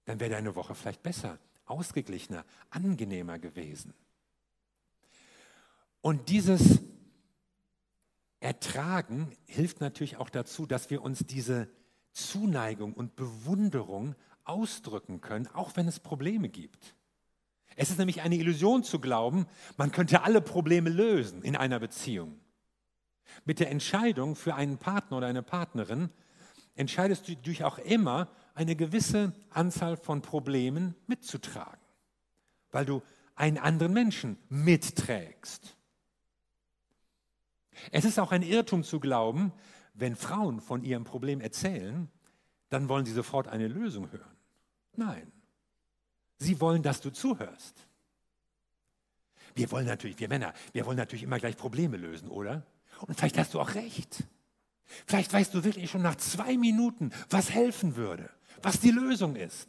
dann 0.06 0.22
wäre 0.22 0.32
deine 0.32 0.56
Woche 0.56 0.74
vielleicht 0.74 1.04
besser, 1.04 1.38
ausgeglichener, 1.66 2.46
angenehmer 2.70 3.40
gewesen. 3.40 3.94
Und 6.00 6.30
dieses 6.30 6.80
Ertragen 8.50 9.32
hilft 9.46 9.80
natürlich 9.80 10.18
auch 10.18 10.32
dazu, 10.32 10.66
dass 10.66 10.90
wir 10.90 11.04
uns 11.04 11.20
diese 11.20 11.70
Zuneigung 12.14 12.96
und 12.96 13.16
Bewunderung 13.16 14.16
ausdrücken 14.44 15.22
können, 15.22 15.46
auch 15.54 15.76
wenn 15.76 15.88
es 15.88 16.00
Probleme 16.00 16.50
gibt. 16.50 16.96
Es 17.76 17.92
ist 17.92 18.00
nämlich 18.00 18.24
eine 18.24 18.38
Illusion 18.38 18.84
zu 18.84 19.00
glauben, 19.00 19.46
man 19.78 19.92
könnte 19.92 20.24
alle 20.24 20.42
Probleme 20.42 20.90
lösen 20.90 21.44
in 21.44 21.56
einer 21.56 21.80
Beziehung. 21.80 22.40
Mit 23.46 23.60
der 23.60 23.70
Entscheidung 23.70 24.36
für 24.36 24.56
einen 24.56 24.80
Partner 24.80 25.18
oder 25.18 25.28
eine 25.28 25.44
Partnerin 25.44 26.10
entscheidest 26.74 27.28
du 27.28 27.36
dich 27.36 27.64
auch 27.64 27.78
immer, 27.78 28.30
eine 28.56 28.76
gewisse 28.76 29.32
Anzahl 29.52 29.96
von 29.96 30.24
Problemen 30.24 30.96
mitzutragen, 31.06 31.80
weil 32.72 32.88
du 32.88 33.04
einen 33.36 33.60
anderen 33.60 33.94
Menschen 33.94 34.40
mitträgst. 34.50 35.76
Es 37.92 38.06
ist 38.06 38.20
auch 38.20 38.32
ein 38.32 38.42
Irrtum 38.42 38.84
zu 38.84 39.00
glauben, 39.00 39.52
wenn 39.94 40.16
Frauen 40.16 40.62
von 40.62 40.84
ihrem 40.84 41.04
Problem 41.04 41.42
erzählen, 41.42 42.10
dann 42.70 42.90
wollen 42.90 43.06
sie 43.06 43.14
sofort 43.14 43.48
eine 43.48 43.68
Lösung 43.68 44.12
hören. 44.12 44.38
Nein, 44.96 45.32
sie 46.38 46.60
wollen, 46.62 46.84
dass 46.84 47.02
du 47.02 47.10
zuhörst. 47.10 47.88
Wir 49.56 49.72
wollen 49.72 49.88
natürlich, 49.88 50.20
wir 50.20 50.30
Männer, 50.30 50.54
wir 50.74 50.86
wollen 50.86 50.98
natürlich 50.98 51.24
immer 51.24 51.40
gleich 51.40 51.58
Probleme 51.58 51.98
lösen, 51.98 52.30
oder? 52.30 52.64
Und 53.02 53.16
vielleicht 53.18 53.38
hast 53.38 53.54
du 53.54 53.60
auch 53.60 53.76
recht. 53.76 54.24
Vielleicht 55.06 55.32
weißt 55.32 55.54
du 55.54 55.64
wirklich 55.64 55.90
schon 55.90 56.02
nach 56.02 56.16
zwei 56.16 56.58
Minuten, 56.58 57.12
was 57.30 57.52
helfen 57.52 57.96
würde, 57.96 58.30
was 58.62 58.80
die 58.80 58.92
Lösung 58.92 59.36
ist. 59.36 59.68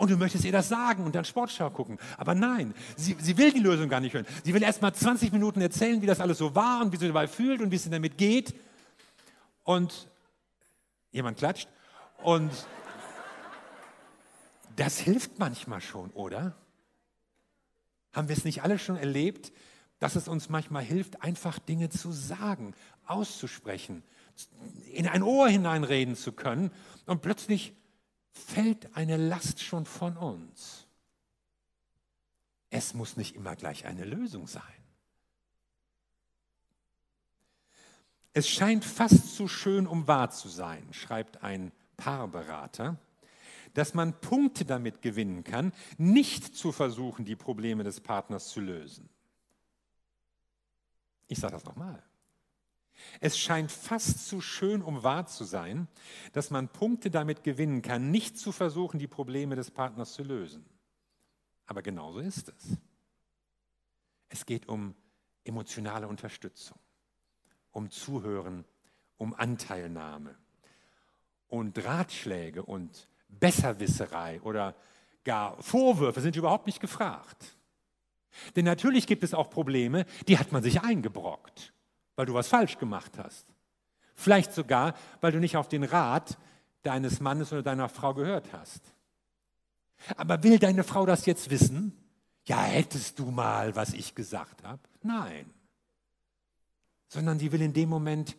Und 0.00 0.10
du 0.10 0.16
möchtest 0.16 0.46
ihr 0.46 0.52
das 0.52 0.70
sagen 0.70 1.04
und 1.04 1.14
dann 1.14 1.26
Sportschau 1.26 1.68
gucken. 1.68 1.98
Aber 2.16 2.34
nein, 2.34 2.72
sie, 2.96 3.18
sie 3.20 3.36
will 3.36 3.52
die 3.52 3.60
Lösung 3.60 3.90
gar 3.90 4.00
nicht 4.00 4.14
hören. 4.14 4.24
Sie 4.42 4.54
will 4.54 4.62
erst 4.62 4.80
mal 4.80 4.94
20 4.94 5.30
Minuten 5.30 5.60
erzählen, 5.60 6.00
wie 6.00 6.06
das 6.06 6.20
alles 6.20 6.38
so 6.38 6.54
war 6.54 6.80
und 6.80 6.90
wie 6.90 6.96
sie 6.96 7.06
dabei 7.06 7.28
fühlt 7.28 7.60
und 7.60 7.70
wie 7.70 7.76
es 7.76 7.90
damit 7.90 8.16
geht. 8.16 8.54
Und 9.62 10.08
jemand 11.10 11.36
klatscht. 11.36 11.68
Und 12.22 12.50
das 14.74 14.98
hilft 14.98 15.38
manchmal 15.38 15.82
schon, 15.82 16.08
oder? 16.12 16.56
Haben 18.14 18.28
wir 18.28 18.36
es 18.38 18.46
nicht 18.46 18.62
alle 18.62 18.78
schon 18.78 18.96
erlebt, 18.96 19.52
dass 19.98 20.16
es 20.16 20.28
uns 20.28 20.48
manchmal 20.48 20.82
hilft, 20.82 21.22
einfach 21.22 21.58
Dinge 21.58 21.90
zu 21.90 22.10
sagen, 22.10 22.72
auszusprechen, 23.04 24.02
in 24.94 25.06
ein 25.06 25.22
Ohr 25.22 25.50
hineinreden 25.50 26.16
zu 26.16 26.32
können 26.32 26.70
und 27.04 27.20
plötzlich 27.20 27.74
fällt 28.32 28.96
eine 28.96 29.16
Last 29.16 29.62
schon 29.62 29.86
von 29.86 30.16
uns. 30.16 30.86
Es 32.70 32.94
muss 32.94 33.16
nicht 33.16 33.34
immer 33.34 33.56
gleich 33.56 33.86
eine 33.86 34.04
Lösung 34.04 34.46
sein. 34.46 34.62
Es 38.32 38.48
scheint 38.48 38.84
fast 38.84 39.34
zu 39.34 39.48
schön, 39.48 39.86
um 39.86 40.06
wahr 40.06 40.30
zu 40.30 40.48
sein, 40.48 40.86
schreibt 40.92 41.42
ein 41.42 41.72
Paarberater, 41.96 42.96
dass 43.74 43.94
man 43.94 44.20
Punkte 44.20 44.64
damit 44.64 45.02
gewinnen 45.02 45.42
kann, 45.42 45.72
nicht 45.98 46.56
zu 46.56 46.70
versuchen, 46.70 47.24
die 47.24 47.36
Probleme 47.36 47.82
des 47.82 48.00
Partners 48.00 48.48
zu 48.48 48.60
lösen. 48.60 49.08
Ich 51.26 51.38
sage 51.38 51.54
das 51.54 51.64
nochmal. 51.64 52.02
Es 53.20 53.38
scheint 53.38 53.70
fast 53.70 54.26
zu 54.26 54.40
schön, 54.40 54.82
um 54.82 55.02
wahr 55.02 55.26
zu 55.26 55.44
sein, 55.44 55.88
dass 56.32 56.50
man 56.50 56.68
Punkte 56.68 57.10
damit 57.10 57.44
gewinnen 57.44 57.82
kann, 57.82 58.10
nicht 58.10 58.38
zu 58.38 58.52
versuchen, 58.52 58.98
die 58.98 59.06
Probleme 59.06 59.56
des 59.56 59.70
Partners 59.70 60.12
zu 60.12 60.22
lösen. 60.22 60.64
Aber 61.66 61.82
genauso 61.82 62.20
ist 62.20 62.48
es. 62.48 62.76
Es 64.28 64.46
geht 64.46 64.68
um 64.68 64.94
emotionale 65.44 66.08
Unterstützung, 66.08 66.78
um 67.70 67.90
Zuhören, 67.90 68.64
um 69.16 69.34
Anteilnahme. 69.34 70.36
Und 71.48 71.84
Ratschläge 71.84 72.62
und 72.62 73.08
Besserwisserei 73.28 74.40
oder 74.42 74.74
gar 75.24 75.60
Vorwürfe 75.62 76.20
sind 76.20 76.36
überhaupt 76.36 76.66
nicht 76.66 76.80
gefragt. 76.80 77.56
Denn 78.56 78.64
natürlich 78.64 79.06
gibt 79.06 79.24
es 79.24 79.34
auch 79.34 79.50
Probleme, 79.50 80.06
die 80.28 80.38
hat 80.38 80.52
man 80.52 80.62
sich 80.62 80.82
eingebrockt, 80.82 81.72
weil 82.16 82.26
du 82.26 82.34
was 82.34 82.48
falsch 82.48 82.78
gemacht 82.78 83.18
hast. 83.18 83.46
Vielleicht 84.14 84.52
sogar, 84.52 84.94
weil 85.20 85.32
du 85.32 85.38
nicht 85.38 85.56
auf 85.56 85.68
den 85.68 85.84
Rat 85.84 86.38
deines 86.82 87.20
Mannes 87.20 87.52
oder 87.52 87.62
deiner 87.62 87.88
Frau 87.88 88.14
gehört 88.14 88.52
hast. 88.52 88.82
Aber 90.16 90.42
will 90.42 90.58
deine 90.58 90.84
Frau 90.84 91.06
das 91.06 91.26
jetzt 91.26 91.50
wissen? 91.50 91.96
Ja, 92.44 92.62
hättest 92.62 93.18
du 93.18 93.30
mal, 93.30 93.76
was 93.76 93.92
ich 93.92 94.14
gesagt 94.14 94.64
habe? 94.64 94.80
Nein. 95.02 95.50
Sondern 97.08 97.38
sie 97.38 97.52
will 97.52 97.62
in 97.62 97.72
dem 97.72 97.88
Moment 97.88 98.36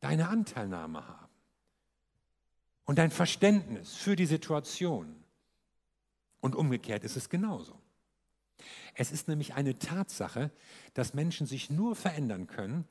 deine 0.00 0.28
Anteilnahme 0.28 1.06
haben 1.06 1.24
und 2.84 2.98
dein 2.98 3.10
Verständnis 3.10 3.94
für 3.94 4.16
die 4.16 4.26
Situation. 4.26 5.16
Und 6.40 6.54
umgekehrt 6.54 7.04
ist 7.04 7.16
es 7.16 7.28
genauso. 7.28 7.80
Es 8.94 9.10
ist 9.10 9.28
nämlich 9.28 9.54
eine 9.54 9.78
Tatsache, 9.78 10.50
dass 10.92 11.14
Menschen 11.14 11.46
sich 11.46 11.70
nur 11.70 11.96
verändern 11.96 12.46
können, 12.46 12.86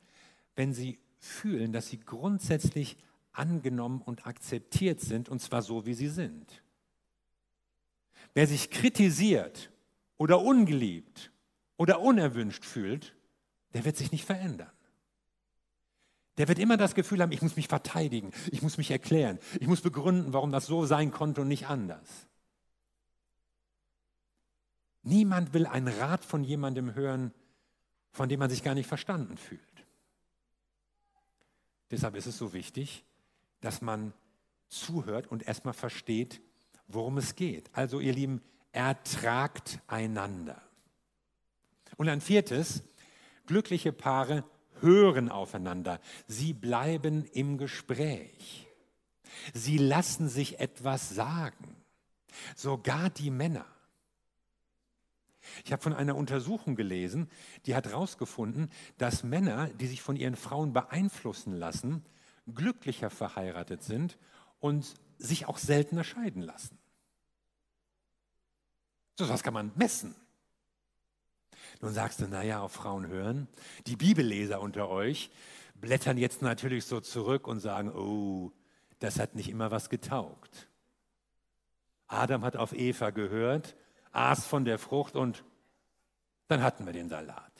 wenn 0.56 0.72
sie 0.72 0.98
fühlen, 1.18 1.72
dass 1.72 1.88
sie 1.88 2.00
grundsätzlich 2.00 2.96
angenommen 3.32 4.00
und 4.02 4.26
akzeptiert 4.26 5.00
sind, 5.00 5.28
und 5.28 5.40
zwar 5.40 5.62
so, 5.62 5.86
wie 5.86 5.94
sie 5.94 6.08
sind. 6.08 6.62
Wer 8.34 8.46
sich 8.46 8.70
kritisiert 8.70 9.70
oder 10.16 10.40
ungeliebt 10.40 11.32
oder 11.76 12.00
unerwünscht 12.00 12.64
fühlt, 12.64 13.14
der 13.72 13.84
wird 13.84 13.96
sich 13.96 14.12
nicht 14.12 14.24
verändern. 14.24 14.70
Der 16.36 16.48
wird 16.48 16.58
immer 16.58 16.76
das 16.76 16.94
Gefühl 16.94 17.22
haben, 17.22 17.32
ich 17.32 17.42
muss 17.42 17.56
mich 17.56 17.68
verteidigen, 17.68 18.32
ich 18.50 18.62
muss 18.62 18.76
mich 18.76 18.90
erklären, 18.90 19.38
ich 19.60 19.68
muss 19.68 19.80
begründen, 19.80 20.32
warum 20.32 20.50
das 20.50 20.66
so 20.66 20.84
sein 20.84 21.12
konnte 21.12 21.40
und 21.42 21.48
nicht 21.48 21.68
anders. 21.68 22.08
Niemand 25.02 25.52
will 25.52 25.66
einen 25.66 25.88
Rat 25.88 26.24
von 26.24 26.42
jemandem 26.42 26.94
hören, 26.94 27.32
von 28.10 28.28
dem 28.28 28.40
man 28.40 28.50
sich 28.50 28.64
gar 28.64 28.74
nicht 28.74 28.86
verstanden 28.86 29.36
fühlt. 29.36 29.60
Deshalb 31.94 32.16
ist 32.16 32.26
es 32.26 32.36
so 32.36 32.52
wichtig, 32.52 33.04
dass 33.60 33.80
man 33.80 34.12
zuhört 34.68 35.28
und 35.28 35.46
erstmal 35.46 35.74
versteht, 35.74 36.40
worum 36.88 37.18
es 37.18 37.36
geht. 37.36 37.70
Also 37.72 38.00
ihr 38.00 38.12
Lieben, 38.12 38.42
ertragt 38.72 39.78
einander. 39.86 40.60
Und 41.96 42.08
ein 42.08 42.20
viertes, 42.20 42.82
glückliche 43.46 43.92
Paare 43.92 44.42
hören 44.80 45.28
aufeinander. 45.28 46.00
Sie 46.26 46.52
bleiben 46.52 47.26
im 47.26 47.58
Gespräch. 47.58 48.66
Sie 49.52 49.78
lassen 49.78 50.28
sich 50.28 50.58
etwas 50.58 51.10
sagen. 51.10 51.76
Sogar 52.56 53.08
die 53.08 53.30
Männer. 53.30 53.66
Ich 55.64 55.72
habe 55.72 55.82
von 55.82 55.92
einer 55.92 56.16
Untersuchung 56.16 56.76
gelesen, 56.76 57.28
die 57.66 57.74
hat 57.74 57.86
herausgefunden, 57.86 58.70
dass 58.98 59.22
Männer, 59.22 59.68
die 59.68 59.86
sich 59.86 60.02
von 60.02 60.16
ihren 60.16 60.36
Frauen 60.36 60.72
beeinflussen 60.72 61.54
lassen, 61.54 62.04
glücklicher 62.52 63.10
verheiratet 63.10 63.82
sind 63.82 64.18
und 64.60 64.94
sich 65.18 65.46
auch 65.46 65.58
seltener 65.58 66.04
scheiden 66.04 66.42
lassen. 66.42 66.78
So 69.18 69.28
was 69.28 69.42
kann 69.42 69.54
man 69.54 69.72
messen. 69.76 70.14
Nun 71.80 71.92
sagst 71.92 72.20
du, 72.20 72.26
naja, 72.26 72.60
auf 72.60 72.72
Frauen 72.72 73.06
hören. 73.06 73.48
Die 73.86 73.96
Bibelleser 73.96 74.60
unter 74.60 74.88
euch 74.88 75.30
blättern 75.74 76.18
jetzt 76.18 76.42
natürlich 76.42 76.84
so 76.84 77.00
zurück 77.00 77.46
und 77.46 77.60
sagen, 77.60 77.90
oh, 77.90 78.52
das 78.98 79.18
hat 79.18 79.34
nicht 79.34 79.48
immer 79.48 79.70
was 79.70 79.90
getaugt. 79.90 80.68
Adam 82.06 82.44
hat 82.44 82.56
auf 82.56 82.72
Eva 82.72 83.10
gehört 83.10 83.76
aß 84.14 84.46
von 84.46 84.64
der 84.64 84.78
Frucht 84.78 85.16
und 85.16 85.44
dann 86.48 86.62
hatten 86.62 86.86
wir 86.86 86.92
den 86.92 87.08
Salat. 87.08 87.52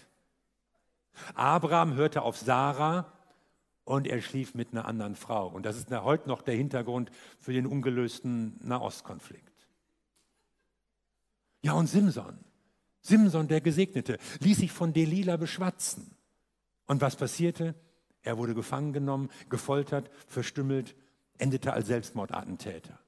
Abraham 1.34 1.94
hörte 1.94 2.22
auf 2.22 2.36
Sarah 2.36 3.12
und 3.84 4.06
er 4.06 4.20
schlief 4.20 4.54
mit 4.54 4.72
einer 4.72 4.86
anderen 4.86 5.16
Frau. 5.16 5.48
Und 5.48 5.64
das 5.66 5.76
ist 5.76 5.90
heute 5.90 6.28
noch 6.28 6.42
der 6.42 6.54
Hintergrund 6.54 7.10
für 7.38 7.52
den 7.52 7.66
ungelösten 7.66 8.58
Nahostkonflikt. 8.62 9.52
Ja, 11.62 11.72
und 11.72 11.86
Simson, 11.86 12.38
Simson 13.00 13.48
der 13.48 13.60
Gesegnete, 13.60 14.18
ließ 14.40 14.58
sich 14.58 14.72
von 14.72 14.92
Delila 14.92 15.36
beschwatzen. 15.36 16.14
Und 16.86 17.00
was 17.00 17.16
passierte? 17.16 17.74
Er 18.22 18.38
wurde 18.38 18.54
gefangen 18.54 18.92
genommen, 18.92 19.30
gefoltert, 19.48 20.10
verstümmelt, 20.26 20.94
endete 21.38 21.72
als 21.72 21.86
Selbstmordattentäter. 21.86 22.98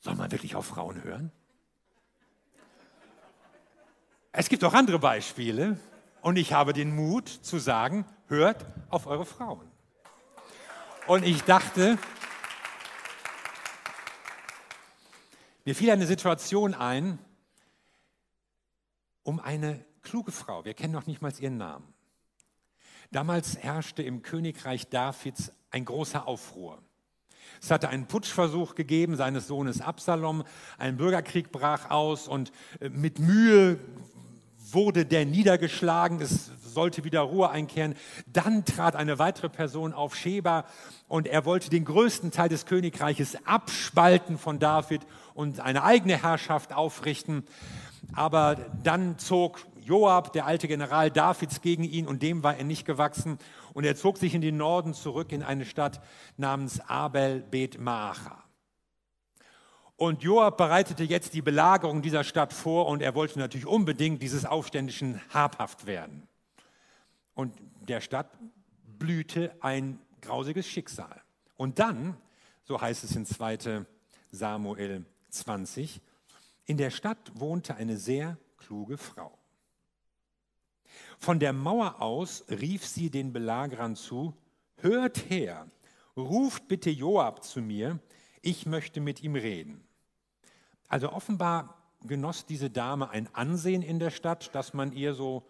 Soll 0.00 0.14
man 0.16 0.30
wirklich 0.30 0.56
auf 0.56 0.66
Frauen 0.66 1.02
hören? 1.02 1.32
Es 4.36 4.48
gibt 4.48 4.64
auch 4.64 4.74
andere 4.74 4.98
Beispiele 4.98 5.78
und 6.20 6.36
ich 6.36 6.52
habe 6.52 6.72
den 6.72 6.92
Mut 6.92 7.28
zu 7.28 7.60
sagen, 7.60 8.04
hört 8.26 8.66
auf 8.90 9.06
eure 9.06 9.24
Frauen. 9.24 9.70
Und 11.06 11.24
ich 11.24 11.44
dachte, 11.44 11.98
mir 15.64 15.76
fiel 15.76 15.88
eine 15.88 16.08
Situation 16.08 16.74
ein, 16.74 17.20
um 19.22 19.38
eine 19.38 19.84
kluge 20.02 20.32
Frau, 20.32 20.64
wir 20.64 20.74
kennen 20.74 20.92
noch 20.92 21.06
nicht 21.06 21.22
mal 21.22 21.32
ihren 21.38 21.56
Namen. 21.56 21.94
Damals 23.12 23.58
herrschte 23.58 24.02
im 24.02 24.22
Königreich 24.22 24.88
Davids 24.88 25.52
ein 25.70 25.84
großer 25.84 26.26
Aufruhr. 26.26 26.82
Es 27.62 27.70
hatte 27.70 27.88
einen 27.88 28.06
Putschversuch 28.06 28.74
gegeben 28.74 29.16
seines 29.16 29.46
Sohnes 29.46 29.80
Absalom, 29.80 30.44
ein 30.78 30.96
Bürgerkrieg 30.96 31.52
brach 31.52 31.90
aus 31.90 32.28
und 32.28 32.52
äh, 32.80 32.88
mit 32.88 33.18
Mühe 33.18 33.78
wurde 34.74 35.06
der 35.06 35.24
niedergeschlagen, 35.24 36.20
es 36.20 36.50
sollte 36.62 37.04
wieder 37.04 37.20
Ruhe 37.20 37.50
einkehren. 37.50 37.94
Dann 38.26 38.64
trat 38.64 38.96
eine 38.96 39.18
weitere 39.18 39.48
Person 39.48 39.92
auf, 39.92 40.16
Sheba, 40.16 40.64
und 41.08 41.26
er 41.26 41.44
wollte 41.44 41.70
den 41.70 41.84
größten 41.84 42.32
Teil 42.32 42.48
des 42.48 42.66
Königreiches 42.66 43.38
abspalten 43.46 44.38
von 44.38 44.58
David 44.58 45.02
und 45.34 45.60
eine 45.60 45.84
eigene 45.84 46.20
Herrschaft 46.22 46.72
aufrichten. 46.72 47.44
Aber 48.14 48.56
dann 48.82 49.18
zog 49.18 49.64
Joab, 49.80 50.32
der 50.32 50.46
alte 50.46 50.66
General 50.66 51.10
Davids, 51.10 51.60
gegen 51.60 51.84
ihn 51.84 52.06
und 52.06 52.22
dem 52.22 52.42
war 52.42 52.56
er 52.56 52.64
nicht 52.64 52.86
gewachsen. 52.86 53.38
Und 53.74 53.84
er 53.84 53.96
zog 53.96 54.16
sich 54.16 54.34
in 54.34 54.40
den 54.40 54.56
Norden 54.56 54.94
zurück 54.94 55.32
in 55.32 55.42
eine 55.42 55.66
Stadt 55.66 56.00
namens 56.36 56.80
Abel 56.88 57.40
Bet 57.40 57.78
Maacha. 57.78 58.42
Und 59.96 60.22
Joab 60.22 60.56
bereitete 60.56 61.04
jetzt 61.04 61.34
die 61.34 61.42
Belagerung 61.42 62.02
dieser 62.02 62.24
Stadt 62.24 62.52
vor 62.52 62.86
und 62.86 63.02
er 63.02 63.14
wollte 63.14 63.38
natürlich 63.38 63.66
unbedingt 63.66 64.22
dieses 64.22 64.44
Aufständischen 64.44 65.20
habhaft 65.32 65.86
werden. 65.86 66.26
Und 67.34 67.54
der 67.88 68.00
Stadt 68.00 68.30
blühte 68.98 69.54
ein 69.60 69.98
grausiges 70.20 70.66
Schicksal. 70.66 71.20
Und 71.56 71.78
dann, 71.78 72.16
so 72.64 72.80
heißt 72.80 73.04
es 73.04 73.14
in 73.14 73.26
2 73.26 73.84
Samuel 74.30 75.04
20, 75.30 76.00
in 76.66 76.76
der 76.76 76.90
Stadt 76.90 77.32
wohnte 77.34 77.76
eine 77.76 77.96
sehr 77.96 78.38
kluge 78.56 78.98
Frau. 78.98 79.38
Von 81.18 81.38
der 81.38 81.52
Mauer 81.52 82.00
aus 82.00 82.44
rief 82.48 82.86
sie 82.86 83.10
den 83.10 83.32
Belagerern 83.32 83.96
zu, 83.96 84.34
hört 84.76 85.30
her, 85.30 85.68
ruft 86.16 86.68
bitte 86.68 86.90
Joab 86.90 87.44
zu 87.44 87.60
mir, 87.60 87.98
ich 88.42 88.66
möchte 88.66 89.00
mit 89.00 89.22
ihm 89.22 89.34
reden. 89.34 89.82
Also 90.88 91.10
offenbar 91.10 91.76
genoss 92.02 92.46
diese 92.46 92.70
Dame 92.70 93.10
ein 93.10 93.28
Ansehen 93.34 93.82
in 93.82 93.98
der 93.98 94.10
Stadt, 94.10 94.54
dass 94.54 94.74
man 94.74 94.92
ihr 94.92 95.14
so 95.14 95.46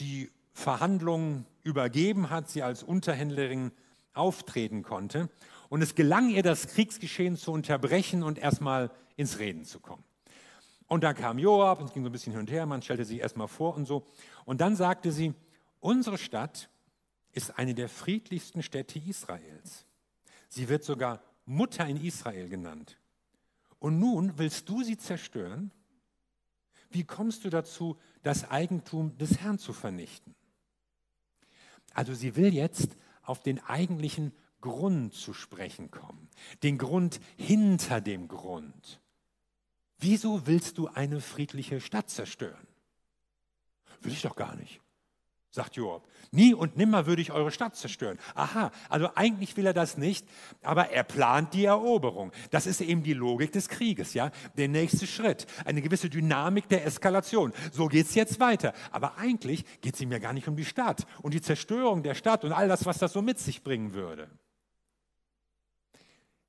die 0.00 0.30
Verhandlungen 0.52 1.46
übergeben 1.62 2.30
hat, 2.30 2.48
sie 2.48 2.62
als 2.62 2.82
Unterhändlerin 2.82 3.72
auftreten 4.14 4.82
konnte. 4.82 5.28
Und 5.68 5.82
es 5.82 5.94
gelang 5.94 6.30
ihr, 6.30 6.42
das 6.42 6.66
Kriegsgeschehen 6.68 7.36
zu 7.36 7.52
unterbrechen 7.52 8.22
und 8.22 8.38
erstmal 8.38 8.90
ins 9.16 9.38
Reden 9.38 9.64
zu 9.64 9.80
kommen. 9.80 10.02
Und 10.88 11.04
dann 11.04 11.14
kam 11.14 11.38
Joab 11.38 11.80
und 11.80 11.86
es 11.86 11.92
ging 11.92 12.02
so 12.02 12.08
ein 12.08 12.12
bisschen 12.12 12.32
hin 12.32 12.40
und 12.40 12.50
her, 12.50 12.66
man 12.66 12.82
stellte 12.82 13.04
sich 13.04 13.20
erstmal 13.20 13.48
vor 13.48 13.76
und 13.76 13.86
so. 13.86 14.04
Und 14.44 14.60
dann 14.60 14.74
sagte 14.74 15.12
sie, 15.12 15.34
unsere 15.80 16.18
Stadt 16.18 16.70
ist 17.32 17.58
eine 17.58 17.74
der 17.74 17.88
friedlichsten 17.88 18.62
Städte 18.62 18.98
Israels. 18.98 19.84
Sie 20.48 20.68
wird 20.68 20.82
sogar 20.82 21.22
Mutter 21.44 21.86
in 21.86 22.02
Israel 22.02 22.48
genannt. 22.48 22.98
Und 23.78 23.98
nun 23.98 24.38
willst 24.38 24.68
du 24.68 24.82
sie 24.82 24.96
zerstören? 24.96 25.70
Wie 26.90 27.04
kommst 27.04 27.44
du 27.44 27.50
dazu, 27.50 27.98
das 28.22 28.50
Eigentum 28.50 29.16
des 29.18 29.38
Herrn 29.38 29.58
zu 29.58 29.74
vernichten? 29.74 30.34
Also 31.92 32.14
sie 32.14 32.34
will 32.34 32.54
jetzt 32.54 32.96
auf 33.22 33.42
den 33.42 33.62
eigentlichen 33.64 34.32
Grund 34.60 35.14
zu 35.14 35.34
sprechen 35.34 35.90
kommen, 35.90 36.28
den 36.62 36.78
Grund 36.78 37.20
hinter 37.36 38.00
dem 38.00 38.26
Grund. 38.26 39.00
Wieso 39.98 40.46
willst 40.46 40.78
du 40.78 40.88
eine 40.88 41.20
friedliche 41.20 41.80
Stadt 41.80 42.08
zerstören? 42.08 42.66
Will 44.00 44.12
ich 44.12 44.22
doch 44.22 44.36
gar 44.36 44.54
nicht, 44.54 44.80
sagt 45.50 45.74
Joab. 45.74 46.06
Nie 46.30 46.54
und 46.54 46.76
nimmer 46.76 47.06
würde 47.06 47.20
ich 47.20 47.32
eure 47.32 47.50
Stadt 47.50 47.74
zerstören. 47.74 48.18
Aha, 48.36 48.70
also 48.88 49.10
eigentlich 49.16 49.56
will 49.56 49.66
er 49.66 49.72
das 49.72 49.96
nicht, 49.96 50.24
aber 50.62 50.90
er 50.90 51.02
plant 51.02 51.52
die 51.52 51.64
Eroberung. 51.64 52.30
Das 52.50 52.66
ist 52.66 52.80
eben 52.80 53.02
die 53.02 53.14
Logik 53.14 53.50
des 53.50 53.68
Krieges, 53.68 54.14
ja? 54.14 54.30
Der 54.56 54.68
nächste 54.68 55.08
Schritt, 55.08 55.46
eine 55.64 55.82
gewisse 55.82 56.10
Dynamik 56.10 56.68
der 56.68 56.84
Eskalation. 56.84 57.52
So 57.72 57.88
geht 57.88 58.06
es 58.06 58.14
jetzt 58.14 58.38
weiter. 58.38 58.72
Aber 58.92 59.18
eigentlich 59.18 59.64
geht 59.80 59.94
es 59.94 60.00
ihm 60.00 60.12
ja 60.12 60.20
gar 60.20 60.32
nicht 60.32 60.46
um 60.46 60.54
die 60.54 60.64
Stadt 60.64 61.06
und 61.22 61.34
die 61.34 61.42
Zerstörung 61.42 62.04
der 62.04 62.14
Stadt 62.14 62.44
und 62.44 62.52
all 62.52 62.68
das, 62.68 62.86
was 62.86 62.98
das 62.98 63.12
so 63.12 63.22
mit 63.22 63.40
sich 63.40 63.64
bringen 63.64 63.94
würde. 63.94 64.30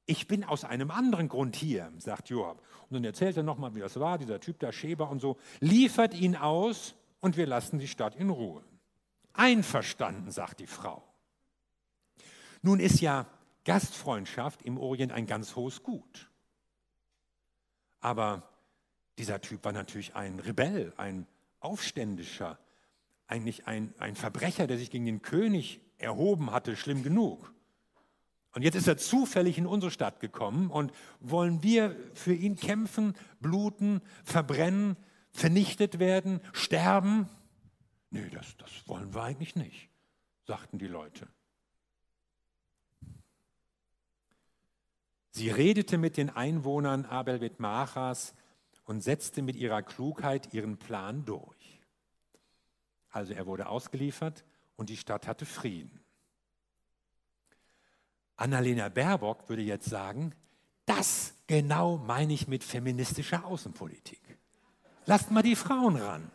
Ich 0.09 0.27
bin 0.27 0.43
aus 0.43 0.63
einem 0.63 0.89
anderen 0.89 1.29
Grund 1.29 1.55
hier, 1.55 1.93
sagt 1.99 2.29
Joab. 2.29 2.63
Und 2.89 2.95
dann 2.95 3.03
erzählt 3.03 3.37
er 3.37 3.43
nochmal, 3.43 3.75
wie 3.75 3.79
das 3.79 3.99
war, 3.99 4.17
dieser 4.17 4.39
Typ 4.39 4.57
der 4.57 4.71
Schäber 4.71 5.07
und 5.07 5.19
so, 5.19 5.37
liefert 5.59 6.15
ihn 6.15 6.35
aus 6.35 6.95
und 7.19 7.37
wir 7.37 7.45
lassen 7.45 7.77
die 7.77 7.87
Stadt 7.87 8.15
in 8.15 8.31
Ruhe. 8.31 8.63
Einverstanden, 9.33 10.31
sagt 10.31 10.61
die 10.61 10.65
Frau. 10.65 11.03
Nun 12.63 12.79
ist 12.79 13.01
ja 13.01 13.27
Gastfreundschaft 13.65 14.63
im 14.63 14.79
Orient 14.79 15.11
ein 15.11 15.27
ganz 15.27 15.55
hohes 15.55 15.83
Gut. 15.83 16.31
Aber 17.99 18.49
dieser 19.19 19.41
Typ 19.41 19.63
war 19.63 19.73
natürlich 19.73 20.15
ein 20.15 20.39
Rebell, 20.39 20.91
ein 20.97 21.27
Aufständischer, 21.59 22.57
eigentlich 23.27 23.67
ein, 23.67 23.93
ein 23.99 24.15
Verbrecher, 24.15 24.65
der 24.65 24.79
sich 24.79 24.89
gegen 24.89 25.05
den 25.05 25.21
König 25.21 25.81
erhoben 25.99 26.51
hatte, 26.51 26.75
schlimm 26.75 27.03
genug. 27.03 27.53
Und 28.53 28.63
jetzt 28.63 28.75
ist 28.75 28.87
er 28.87 28.97
zufällig 28.97 29.57
in 29.57 29.67
unsere 29.67 29.91
Stadt 29.91 30.19
gekommen 30.19 30.71
und 30.71 30.91
wollen 31.19 31.61
wir 31.61 31.95
für 32.13 32.33
ihn 32.33 32.55
kämpfen, 32.55 33.15
bluten, 33.39 34.01
verbrennen, 34.23 34.97
vernichtet 35.31 35.99
werden, 35.99 36.41
sterben? 36.51 37.29
Nee, 38.09 38.29
das, 38.31 38.57
das 38.57 38.87
wollen 38.87 39.13
wir 39.13 39.23
eigentlich 39.23 39.55
nicht, 39.55 39.89
sagten 40.45 40.79
die 40.79 40.87
Leute. 40.87 41.27
Sie 45.31 45.49
redete 45.49 45.97
mit 45.97 46.17
den 46.17 46.29
Einwohnern 46.31 47.05
Abel 47.05 47.51
Machas 47.59 48.33
und 48.83 49.01
setzte 49.01 49.43
mit 49.43 49.55
ihrer 49.55 49.83
Klugheit 49.83 50.53
ihren 50.53 50.77
Plan 50.77 51.23
durch. 51.23 51.79
Also 53.09 53.33
er 53.33 53.45
wurde 53.45 53.67
ausgeliefert 53.69 54.43
und 54.75 54.89
die 54.89 54.97
Stadt 54.97 55.27
hatte 55.27 55.45
Frieden. 55.45 56.03
Annalena 58.39 58.89
Baerbock 58.89 59.49
würde 59.49 59.61
jetzt 59.61 59.89
sagen, 59.89 60.33
das 60.85 61.33
genau 61.47 61.97
meine 61.97 62.33
ich 62.33 62.47
mit 62.47 62.63
feministischer 62.63 63.45
Außenpolitik. 63.45 64.21
Lasst 65.05 65.31
mal 65.31 65.43
die 65.43 65.55
Frauen 65.55 65.97
ran. 65.97 66.31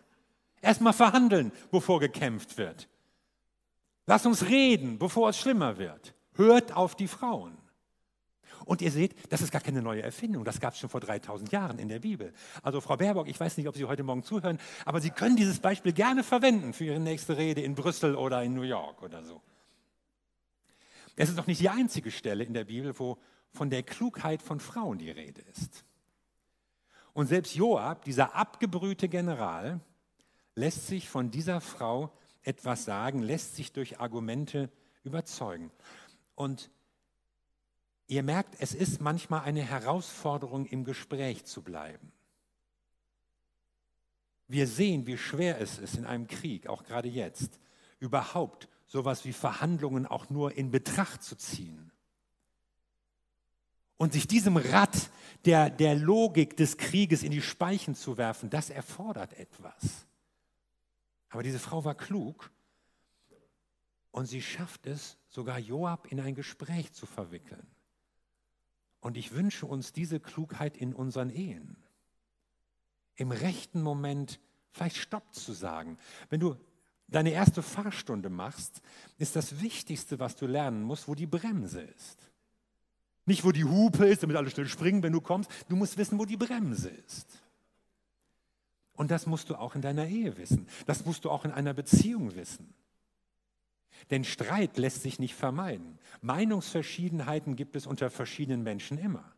Erstmal 0.61 0.93
verhandeln, 0.93 1.53
bevor 1.71 2.01
gekämpft 2.01 2.57
wird. 2.59 2.89
Lass 4.07 4.27
uns 4.27 4.47
reden, 4.49 4.99
bevor 4.99 5.31
es 5.31 5.39
schlimmer 5.39 5.79
wird. 5.79 6.15
Hört 6.35 6.77
auf 6.77 6.95
die 6.95 7.09
Frauen. 7.09 7.57
Und 8.65 8.81
ihr 8.81 8.91
seht, 8.91 9.15
das 9.33 9.43
ist 9.43 9.51
gar 9.51 9.61
keine 9.61 9.83
neue 9.83 10.03
Erfindung. 10.03 10.45
Das 10.45 10.61
gab 10.61 10.75
es 10.75 10.81
schon 10.81 10.89
vor 10.89 11.01
3000 11.01 11.53
Jahren 11.53 11.79
in 11.79 11.89
der 11.89 11.99
Bibel. 11.99 12.33
Also 12.63 12.81
Frau 12.81 12.97
Baerbock, 12.97 13.29
ich 13.29 13.39
weiß 13.39 13.57
nicht, 13.57 13.69
ob 13.69 13.77
Sie 13.77 13.85
heute 13.85 14.03
Morgen 14.03 14.23
zuhören, 14.23 14.59
aber 14.85 15.01
Sie 15.01 15.11
können 15.11 15.37
dieses 15.37 15.61
Beispiel 15.61 15.93
gerne 15.93 16.23
verwenden 16.23 16.73
für 16.73 16.85
Ihre 16.85 17.01
nächste 17.01 17.37
Rede 17.37 17.61
in 17.61 17.75
Brüssel 17.75 18.15
oder 18.15 18.43
in 18.43 18.55
New 18.55 18.63
York 18.63 19.03
oder 19.03 19.23
so. 19.23 19.43
Es 21.17 21.29
ist 21.29 21.39
doch 21.39 21.47
nicht 21.47 21.61
die 21.61 21.69
einzige 21.69 22.11
Stelle 22.11 22.45
in 22.45 22.55
der 22.55 22.65
Bibel, 22.65 22.99
wo 22.99 23.19
von 23.51 23.71
der 23.71 23.83
Klugheit 23.83 24.43
von 24.43 24.59
Frauen 24.61 24.99
die 24.99 25.11
Rede 25.11 25.43
ist. 25.43 25.85
Und 27.13 27.29
selbst 27.29 27.55
Joab, 27.55 28.05
dieser 28.05 28.35
abgebrühte 28.35 29.09
General, 29.09 29.81
lässt 30.57 30.89
sich 30.89 31.09
von 31.09 31.31
dieser 31.31 31.61
Frau 31.61 32.13
etwas 32.43 32.85
sagen, 32.85 33.23
lässt 33.23 33.55
sich 33.55 33.73
durch 33.73 34.01
Argumente 34.01 34.71
überzeugen. 35.05 35.71
Und 36.35 36.71
ihr 38.09 38.23
merkt, 38.23 38.57
es 38.59 38.75
ist 38.75 39.01
manchmal 39.01 39.43
eine 39.43 39.63
Herausforderung, 39.63 40.67
im 40.67 40.85
Gespräch 40.85 41.45
zu 41.45 41.63
bleiben. 41.63 42.13
Wir 44.49 44.67
sehen, 44.67 45.07
wie 45.07 45.17
schwer 45.17 45.61
es 45.61 45.79
ist 45.79 45.97
in 45.97 46.05
einem 46.05 46.27
Krieg, 46.27 46.67
auch 46.67 46.85
gerade 46.85 47.09
jetzt, 47.09 47.61
überhaupt 47.99 48.69
sowas 48.95 49.25
wie 49.25 49.33
Verhandlungen 49.33 50.07
auch 50.07 50.31
nur 50.31 50.57
in 50.57 50.71
Betracht 50.71 51.25
zu 51.25 51.35
ziehen. 51.35 51.91
Und 53.97 54.13
sich 54.13 54.29
diesem 54.29 54.57
Rad 54.57 55.11
der, 55.47 55.69
der 55.69 55.97
Logik 55.97 56.57
des 56.57 56.77
Krieges 56.77 57.25
in 57.25 57.33
die 57.33 57.43
Speichen 57.43 57.97
zu 57.97 58.19
werfen, 58.19 58.51
das 58.51 58.71
erfordert 58.71 59.33
etwas. 59.33 60.07
Aber 61.29 61.43
diese 61.43 61.59
Frau 61.59 61.85
war 61.85 61.97
klug 61.97 62.53
und 64.13 64.27
sie 64.27 64.41
schafft 64.41 64.87
es, 64.87 65.19
sogar 65.29 65.59
Joab 65.59 66.07
in 66.13 66.21
ein 66.21 66.37
Gespräch 66.37 66.93
zu 66.93 67.05
verwickeln. 67.05 67.67
Und 69.01 69.17
ich 69.17 69.33
wünsche 69.33 69.67
uns 69.67 69.93
diese 69.93 70.21
Klugheit 70.21 70.77
in 70.77 70.95
unseren 70.95 71.31
Ehen. 71.31 71.83
Im 73.17 73.33
rechten 73.33 73.83
Moment 73.83 74.39
vielleicht 74.71 74.99
Stopp 74.99 75.35
zu 75.35 75.53
sagen. 75.53 75.99
Wenn 76.31 76.39
du 76.39 76.57
deine 77.09 77.31
erste 77.31 77.63
Fahrstunde 77.63 78.31
machst, 78.31 78.81
ist 79.19 79.37
das 79.37 79.61
Wichtigste, 79.61 80.19
was 80.19 80.37
du 80.37 80.47
lernen 80.47 80.83
musst, 80.83 81.09
wo 81.09 81.15
die 81.15 81.27
Bremse 81.27 81.83
ist. 81.83 82.31
Nicht, 83.27 83.45
wo 83.45 83.53
die 83.53 83.65
Hupe 83.65 84.07
ist, 84.07 84.23
damit 84.23 84.37
alle 84.37 84.51
schnell 84.51 84.69
springen, 84.69 85.03
wenn 85.03 85.13
du 85.13 85.21
kommst. 85.21 85.51
Du 85.69 85.77
musst 85.77 85.97
wissen, 85.97 86.19
wo 86.19 86.25
die 86.25 86.37
Bremse 86.37 86.91
ist. 86.91 87.27
Und 88.93 89.11
das 89.11 89.27
musst 89.27 89.51
du 89.51 89.57
auch 89.57 89.75
in 89.75 89.83
deiner 89.83 90.07
Ehe 90.07 90.37
wissen. 90.37 90.69
Das 90.87 91.05
musst 91.05 91.25
du 91.25 91.31
auch 91.31 91.45
in 91.45 91.51
einer 91.51 91.75
Beziehung 91.75 92.35
wissen. 92.37 92.75
Denn 94.11 94.25
Streit 94.25 94.77
lässt 94.77 95.03
sich 95.03 95.19
nicht 95.19 95.35
vermeiden. 95.35 95.99
Meinungsverschiedenheiten 96.21 97.57
gibt 97.57 97.77
es 97.77 97.87
unter 97.87 98.11
verschiedenen 98.11 98.63
Menschen 98.63 98.99
immer. 98.99 99.34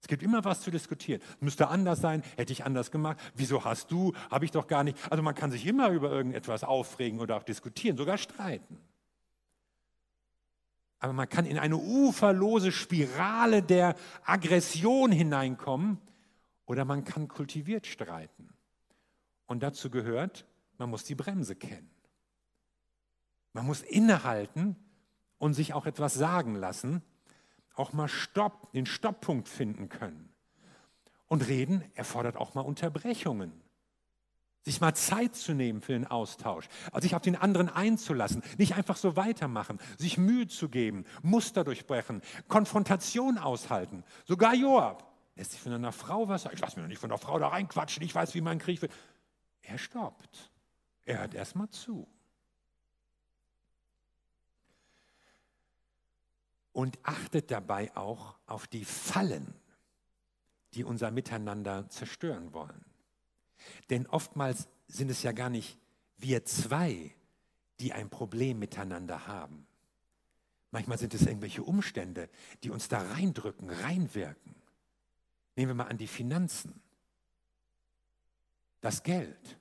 Es 0.00 0.08
gibt 0.08 0.22
immer 0.22 0.44
was 0.44 0.62
zu 0.62 0.70
diskutieren. 0.70 1.20
Müsste 1.40 1.68
anders 1.68 2.00
sein, 2.00 2.22
hätte 2.36 2.52
ich 2.52 2.64
anders 2.64 2.90
gemacht. 2.90 3.18
Wieso 3.34 3.64
hast 3.64 3.90
du? 3.90 4.14
Habe 4.30 4.44
ich 4.44 4.50
doch 4.50 4.66
gar 4.66 4.82
nicht. 4.82 4.96
Also 5.10 5.22
man 5.22 5.34
kann 5.34 5.50
sich 5.50 5.66
immer 5.66 5.90
über 5.90 6.10
irgendetwas 6.10 6.64
aufregen 6.64 7.20
oder 7.20 7.36
auch 7.36 7.42
diskutieren, 7.42 7.96
sogar 7.96 8.16
streiten. 8.16 8.78
Aber 11.00 11.12
man 11.12 11.28
kann 11.28 11.46
in 11.46 11.58
eine 11.58 11.76
uferlose 11.76 12.72
Spirale 12.72 13.62
der 13.62 13.94
Aggression 14.24 15.12
hineinkommen 15.12 15.98
oder 16.66 16.84
man 16.84 17.04
kann 17.04 17.28
kultiviert 17.28 17.86
streiten. 17.86 18.52
Und 19.46 19.62
dazu 19.62 19.90
gehört, 19.90 20.46
man 20.78 20.90
muss 20.90 21.04
die 21.04 21.14
Bremse 21.14 21.56
kennen. 21.56 21.90
Man 23.52 23.66
muss 23.66 23.82
innehalten 23.82 24.76
und 25.38 25.54
sich 25.54 25.74
auch 25.74 25.86
etwas 25.86 26.14
sagen 26.14 26.54
lassen, 26.54 27.02
auch 27.80 27.92
mal 27.92 28.08
Stopp, 28.08 28.72
den 28.72 28.86
Stopppunkt 28.86 29.48
finden 29.48 29.88
können. 29.88 30.32
Und 31.26 31.46
reden 31.48 31.84
erfordert 31.94 32.36
auch 32.36 32.54
mal 32.54 32.62
Unterbrechungen. 32.62 33.52
Sich 34.62 34.80
mal 34.80 34.94
Zeit 34.94 35.34
zu 35.34 35.54
nehmen 35.54 35.80
für 35.80 35.92
den 35.92 36.06
Austausch, 36.06 36.68
also 36.92 37.02
sich 37.02 37.14
auf 37.14 37.22
den 37.22 37.36
anderen 37.36 37.70
einzulassen, 37.70 38.42
nicht 38.58 38.74
einfach 38.74 38.96
so 38.96 39.16
weitermachen, 39.16 39.78
sich 39.96 40.18
Mühe 40.18 40.48
zu 40.48 40.68
geben, 40.68 41.06
Muster 41.22 41.64
durchbrechen, 41.64 42.20
Konfrontation 42.46 43.38
aushalten. 43.38 44.04
Sogar 44.26 44.54
Joab 44.54 45.10
lässt 45.34 45.52
sich 45.52 45.60
von 45.60 45.72
einer 45.72 45.92
Frau 45.92 46.28
was 46.28 46.42
sagen. 46.42 46.56
Ich 46.56 46.60
lasse 46.60 46.76
mich 46.76 46.82
noch 46.82 46.88
nicht 46.88 46.98
von 46.98 47.10
einer 47.10 47.18
Frau 47.18 47.38
da 47.38 47.48
reinquatschen, 47.48 48.02
ich 48.02 48.14
weiß, 48.14 48.34
wie 48.34 48.42
man 48.42 48.58
Krieg 48.58 48.82
wird. 48.82 48.92
Er 49.62 49.78
stoppt. 49.78 50.50
Er 51.06 51.20
hört 51.20 51.34
erstmal 51.34 51.70
zu. 51.70 52.06
Und 56.72 56.98
achtet 57.02 57.50
dabei 57.50 57.94
auch 57.96 58.36
auf 58.46 58.66
die 58.66 58.84
Fallen, 58.84 59.54
die 60.74 60.84
unser 60.84 61.10
Miteinander 61.10 61.88
zerstören 61.88 62.52
wollen. 62.52 62.84
Denn 63.90 64.06
oftmals 64.06 64.68
sind 64.86 65.10
es 65.10 65.22
ja 65.22 65.32
gar 65.32 65.50
nicht 65.50 65.78
wir 66.18 66.44
zwei, 66.44 67.12
die 67.80 67.92
ein 67.92 68.10
Problem 68.10 68.58
miteinander 68.58 69.26
haben. 69.26 69.66
Manchmal 70.70 70.98
sind 70.98 71.14
es 71.14 71.26
irgendwelche 71.26 71.62
Umstände, 71.62 72.28
die 72.62 72.70
uns 72.70 72.88
da 72.88 73.00
reindrücken, 73.00 73.70
reinwirken. 73.70 74.54
Nehmen 75.56 75.70
wir 75.70 75.74
mal 75.74 75.88
an 75.88 75.98
die 75.98 76.06
Finanzen 76.06 76.80
das 78.80 79.02
Geld. 79.02 79.58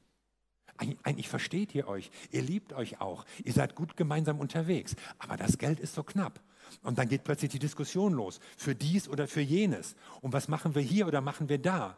Eigentlich 0.77 1.27
versteht 1.27 1.75
ihr 1.75 1.87
euch, 1.87 2.09
ihr 2.31 2.41
liebt 2.41 2.71
euch 2.71 3.01
auch, 3.01 3.25
ihr 3.43 3.51
seid 3.51 3.75
gut 3.75 3.97
gemeinsam 3.97 4.39
unterwegs, 4.39 4.95
aber 5.17 5.35
das 5.35 5.57
Geld 5.57 5.77
ist 5.79 5.93
so 5.93 6.03
knapp. 6.03 6.39
Und 6.83 6.97
dann 6.97 7.07
geht 7.07 7.23
plötzlich 7.23 7.51
die 7.51 7.59
Diskussion 7.59 8.13
los, 8.13 8.39
für 8.57 8.75
dies 8.75 9.07
oder 9.07 9.27
für 9.27 9.41
jenes. 9.41 9.95
Und 10.21 10.33
was 10.33 10.47
machen 10.47 10.75
wir 10.75 10.81
hier 10.81 11.07
oder 11.07 11.21
machen 11.21 11.49
wir 11.49 11.57
da? 11.57 11.97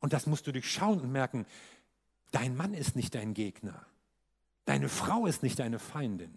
Und 0.00 0.12
das 0.12 0.26
musst 0.26 0.46
du 0.46 0.52
durchschauen 0.52 1.00
und 1.00 1.12
merken, 1.12 1.46
dein 2.30 2.56
Mann 2.56 2.74
ist 2.74 2.96
nicht 2.96 3.14
dein 3.14 3.34
Gegner, 3.34 3.86
deine 4.64 4.88
Frau 4.88 5.26
ist 5.26 5.42
nicht 5.42 5.58
deine 5.58 5.78
Feindin, 5.78 6.34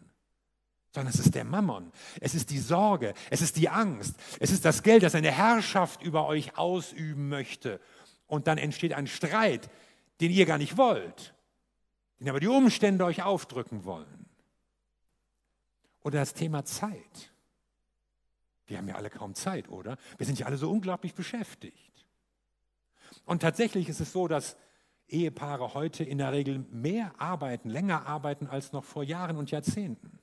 sondern 0.94 1.14
es 1.14 1.20
ist 1.20 1.34
der 1.34 1.46
Mammon, 1.46 1.92
es 2.20 2.36
ist 2.36 2.50
die 2.50 2.60
Sorge, 2.60 3.14
es 3.30 3.42
ist 3.42 3.58
die 3.58 3.70
Angst, 3.70 4.16
es 4.40 4.52
ist 4.52 4.66
das 4.66 4.84
Geld, 4.84 5.04
das 5.04 5.16
eine 5.16 5.32
Herrschaft 5.32 6.04
über 6.04 6.28
euch 6.28 6.58
ausüben 6.58 7.30
möchte. 7.30 7.80
Und 8.28 8.48
dann 8.48 8.58
entsteht 8.58 8.94
ein 8.94 9.08
Streit, 9.08 9.70
den 10.22 10.32
ihr 10.32 10.46
gar 10.46 10.58
nicht 10.58 10.78
wollt, 10.78 11.34
den 12.20 12.30
aber 12.30 12.40
die 12.40 12.48
Umstände 12.48 13.06
euch 13.06 13.24
aufdrücken 13.24 13.86
wollen. 13.86 14.26
Oder 16.02 16.20
das 16.20 16.34
Thema 16.34 16.66
Zeit. 16.66 17.33
Wir 18.68 18.78
haben 18.78 18.88
ja 18.88 18.96
alle 18.96 19.10
kaum 19.10 19.36
Zeit, 19.36 19.70
oder? 19.70 19.98
Wir 20.18 20.26
sind 20.26 20.40
ja 20.40 20.46
alle 20.46 20.58
so 20.58 20.70
unglaublich 20.70 21.14
beschäftigt. 21.14 22.06
Und 23.26 23.42
tatsächlich 23.42 23.90
ist 23.90 24.00
es 24.00 24.12
so, 24.12 24.28
dass 24.28 24.58
Ehepaare 25.08 25.74
heute 25.74 26.04
in 26.04 26.18
der 26.18 26.32
Regel 26.32 26.60
mehr 26.72 27.14
arbeiten, 27.20 27.70
länger 27.70 28.08
arbeiten 28.08 28.48
als 28.48 28.72
noch 28.72 28.84
vor 28.84 29.04
Jahren 29.04 29.38
und 29.38 29.52
Jahrzehnten. 29.52 30.20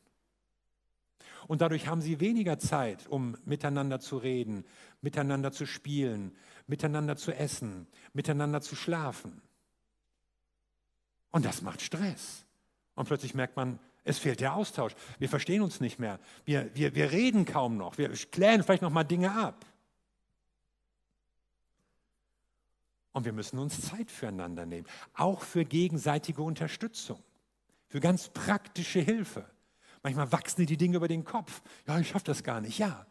Und 1.46 1.62
dadurch 1.62 1.88
haben 1.88 2.00
sie 2.00 2.20
weniger 2.20 2.58
Zeit, 2.58 3.06
um 3.08 3.36
miteinander 3.44 4.00
zu 4.00 4.18
reden, 4.18 4.64
miteinander 5.00 5.52
zu 5.52 5.66
spielen, 5.66 6.36
miteinander 6.66 7.16
zu 7.16 7.32
essen, 7.32 7.86
miteinander 8.12 8.60
zu 8.60 8.76
schlafen. 8.76 9.42
Und 11.30 11.44
das 11.44 11.62
macht 11.62 11.82
Stress. 11.82 12.44
Und 12.94 13.06
plötzlich 13.06 13.34
merkt 13.34 13.56
man, 13.56 13.78
es 14.10 14.18
fehlt 14.18 14.40
der 14.40 14.54
Austausch. 14.54 14.94
Wir 15.18 15.28
verstehen 15.28 15.62
uns 15.62 15.80
nicht 15.80 15.98
mehr. 15.98 16.20
Wir, 16.44 16.74
wir, 16.74 16.94
wir 16.94 17.10
reden 17.10 17.44
kaum 17.44 17.76
noch. 17.76 17.98
Wir 17.98 18.10
klären 18.10 18.62
vielleicht 18.62 18.82
noch 18.82 18.90
mal 18.90 19.04
Dinge 19.04 19.32
ab. 19.32 19.64
Und 23.12 23.24
wir 23.24 23.32
müssen 23.32 23.58
uns 23.58 23.80
Zeit 23.80 24.10
füreinander 24.10 24.66
nehmen, 24.66 24.86
auch 25.14 25.42
für 25.42 25.64
gegenseitige 25.64 26.42
Unterstützung, 26.42 27.20
für 27.88 28.00
ganz 28.00 28.28
praktische 28.28 29.00
Hilfe. 29.00 29.50
Manchmal 30.02 30.30
wachsen 30.32 30.60
dir 30.60 30.66
die 30.66 30.76
Dinge 30.76 30.96
über 30.96 31.08
den 31.08 31.24
Kopf. 31.24 31.60
Ja, 31.86 31.98
ich 31.98 32.08
schaffe 32.08 32.26
das 32.26 32.42
gar 32.42 32.60
nicht. 32.60 32.78
Ja. 32.78 33.06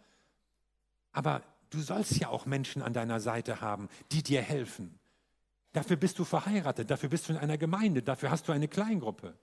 Aber 1.11 1.43
du 1.69 1.79
sollst 1.79 2.17
ja 2.17 2.29
auch 2.29 2.45
Menschen 2.45 2.81
an 2.81 2.93
deiner 2.93 3.19
Seite 3.19 3.61
haben, 3.61 3.89
die 4.11 4.23
dir 4.23 4.41
helfen. 4.41 4.97
Dafür 5.73 5.97
bist 5.97 6.17
du 6.17 6.23
verheiratet, 6.23 6.89
dafür 6.89 7.09
bist 7.09 7.29
du 7.29 7.33
in 7.33 7.37
einer 7.37 7.57
Gemeinde, 7.57 8.01
dafür 8.01 8.31
hast 8.31 8.47
du 8.47 8.51
eine 8.51 8.67
Kleingruppe. 8.67 9.37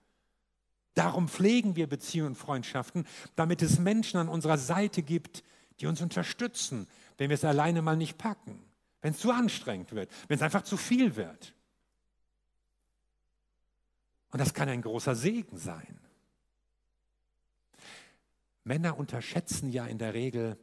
Darum 0.96 1.28
pflegen 1.28 1.76
wir 1.76 1.86
Beziehungen 1.86 2.28
und 2.30 2.36
Freundschaften, 2.36 3.06
damit 3.36 3.60
es 3.60 3.78
Menschen 3.78 4.18
an 4.18 4.30
unserer 4.30 4.56
Seite 4.56 5.02
gibt, 5.02 5.44
die 5.78 5.86
uns 5.86 6.00
unterstützen, 6.00 6.88
wenn 7.18 7.28
wir 7.28 7.34
es 7.34 7.44
alleine 7.44 7.82
mal 7.82 7.98
nicht 7.98 8.16
packen, 8.16 8.64
wenn 9.02 9.12
es 9.12 9.18
zu 9.18 9.30
anstrengend 9.30 9.92
wird, 9.92 10.10
wenn 10.28 10.36
es 10.36 10.42
einfach 10.42 10.62
zu 10.62 10.78
viel 10.78 11.14
wird. 11.16 11.52
Und 14.30 14.40
das 14.40 14.54
kann 14.54 14.70
ein 14.70 14.80
großer 14.80 15.14
Segen 15.14 15.58
sein. 15.58 16.00
Männer 18.64 18.98
unterschätzen 18.98 19.70
ja 19.70 19.84
in 19.86 19.98
der 19.98 20.14
Regel 20.14 20.58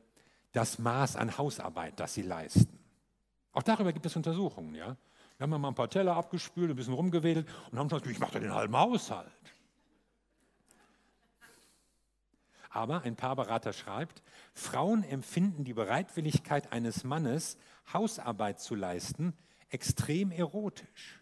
das 0.52 0.80
Maß 0.80 1.16
an 1.16 1.38
Hausarbeit, 1.38 2.00
das 2.00 2.16
sie 2.16 2.24
leisten. 2.24 2.80
Auch 3.52 3.64
darüber 3.64 3.94
gibt 3.94 4.08
es 4.08 4.16
Untersuchungen. 4.16 4.74
Ja? 4.74 4.98
Wir 5.38 5.44
haben 5.44 5.62
mal 5.62 5.68
ein 5.68 5.76
paar 5.76 5.92
Teller 5.92 6.16
abgespült, 6.16 6.72
ein 6.72 6.76
bisschen 6.76 6.96
rumgewedelt 6.96 7.48
und 7.72 7.78
haben 7.78 7.88
gesagt, 7.88 8.08
ich 8.08 8.18
mache 8.18 8.40
den 8.40 8.52
halben 8.52 8.76
Haushalt. 8.76 9.53
Aber 12.74 13.04
ein 13.04 13.16
Paarberater 13.16 13.72
schreibt, 13.72 14.24
Frauen 14.56 15.04
empfinden 15.04 15.64
die 15.64 15.76
Bereitwilligkeit 15.76 16.72
eines 16.72 17.04
Mannes, 17.04 17.60
Hausarbeit 17.94 18.60
zu 18.60 18.74
leisten, 18.74 19.38
extrem 19.70 20.32
erotisch. 20.32 21.22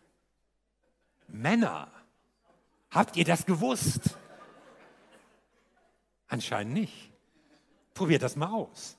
Männer, 1.27 1.91
habt 2.89 3.17
ihr 3.17 3.25
das 3.25 3.45
gewusst? 3.45 4.17
Anscheinend 6.29 6.73
nicht. 6.73 7.11
Probiert 7.93 8.21
das 8.21 8.37
mal 8.37 8.53
aus. 8.53 8.97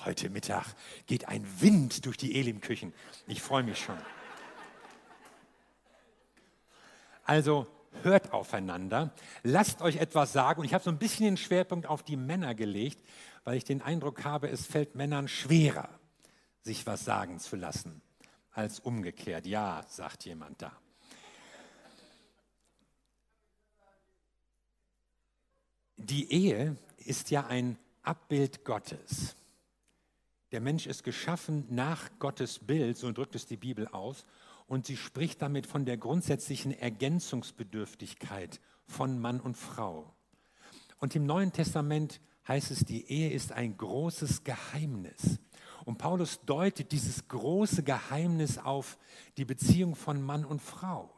Heute 0.00 0.28
Mittag 0.28 0.66
geht 1.06 1.28
ein 1.28 1.46
Wind 1.62 2.04
durch 2.04 2.18
die 2.18 2.38
Elim-Küchen. 2.38 2.92
Ich 3.26 3.40
freue 3.40 3.62
mich 3.62 3.78
schon. 3.78 3.98
Also 7.24 7.66
hört 8.02 8.32
aufeinander, 8.32 9.12
lasst 9.42 9.82
euch 9.82 9.96
etwas 9.96 10.32
sagen. 10.32 10.60
Und 10.60 10.66
ich 10.66 10.74
habe 10.74 10.84
so 10.84 10.90
ein 10.90 10.98
bisschen 10.98 11.24
den 11.24 11.36
Schwerpunkt 11.36 11.86
auf 11.86 12.02
die 12.02 12.16
Männer 12.16 12.54
gelegt, 12.54 13.02
weil 13.44 13.56
ich 13.56 13.64
den 13.64 13.82
Eindruck 13.82 14.24
habe, 14.24 14.48
es 14.48 14.66
fällt 14.66 14.94
Männern 14.94 15.28
schwerer, 15.28 15.88
sich 16.62 16.86
was 16.86 17.04
sagen 17.04 17.38
zu 17.38 17.56
lassen, 17.56 18.02
als 18.52 18.80
umgekehrt. 18.80 19.46
Ja, 19.46 19.84
sagt 19.88 20.24
jemand 20.24 20.62
da. 20.62 20.72
Die 25.96 26.32
Ehe 26.32 26.76
ist 26.98 27.30
ja 27.30 27.46
ein 27.46 27.78
Abbild 28.02 28.64
Gottes. 28.64 29.36
Der 30.50 30.60
Mensch 30.60 30.86
ist 30.86 31.04
geschaffen 31.04 31.64
nach 31.70 32.10
Gottes 32.18 32.58
Bild, 32.58 32.98
so 32.98 33.10
drückt 33.12 33.34
es 33.34 33.46
die 33.46 33.56
Bibel 33.56 33.86
aus, 33.88 34.26
und 34.66 34.86
sie 34.86 34.96
spricht 34.96 35.42
damit 35.42 35.66
von 35.66 35.84
der 35.84 35.96
grundsätzlichen 35.96 36.72
Ergänzungsbedürftigkeit 36.72 38.60
von 38.86 39.18
Mann 39.18 39.40
und 39.40 39.56
Frau. 39.56 40.14
Und 40.98 41.16
im 41.16 41.26
Neuen 41.26 41.52
Testament 41.52 42.20
heißt 42.46 42.70
es, 42.70 42.84
die 42.84 43.08
Ehe 43.10 43.30
ist 43.30 43.52
ein 43.52 43.76
großes 43.76 44.44
Geheimnis. 44.44 45.40
Und 45.84 45.98
Paulus 45.98 46.40
deutet 46.46 46.92
dieses 46.92 47.26
große 47.28 47.82
Geheimnis 47.82 48.58
auf 48.58 48.98
die 49.36 49.44
Beziehung 49.44 49.96
von 49.96 50.22
Mann 50.22 50.44
und 50.44 50.62
Frau. 50.62 51.12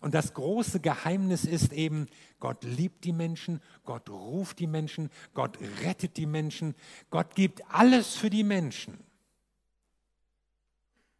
Und 0.00 0.14
das 0.14 0.34
große 0.34 0.80
Geheimnis 0.80 1.44
ist 1.44 1.72
eben, 1.72 2.06
Gott 2.40 2.64
liebt 2.64 3.04
die 3.04 3.12
Menschen, 3.12 3.60
Gott 3.84 4.08
ruft 4.10 4.58
die 4.58 4.66
Menschen, 4.66 5.10
Gott 5.34 5.58
rettet 5.82 6.16
die 6.16 6.26
Menschen, 6.26 6.74
Gott 7.10 7.34
gibt 7.34 7.62
alles 7.72 8.16
für 8.16 8.30
die 8.30 8.44
Menschen. 8.44 8.98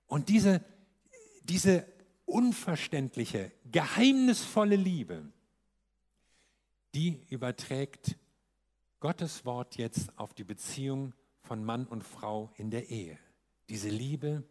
Und 0.07 0.29
diese, 0.29 0.65
diese 1.49 1.87
unverständliche, 2.25 3.53
geheimnisvolle 3.71 4.77
Liebe, 4.77 5.33
die 6.95 7.21
überträgt 7.31 8.17
Gottes 9.01 9.45
Wort 9.45 9.77
jetzt 9.77 10.17
auf 10.19 10.35
die 10.35 10.45
Beziehung 10.45 11.15
von 11.43 11.65
Mann 11.65 11.87
und 11.87 12.05
Frau 12.05 12.51
in 12.57 12.71
der 12.71 12.91
Ehe. 12.91 13.19
Diese 13.69 13.89
Liebe, 13.89 14.43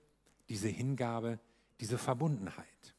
diese 0.50 0.70
Hingabe, 0.70 1.40
diese 1.80 1.98
Verbundenheit. 1.98 2.96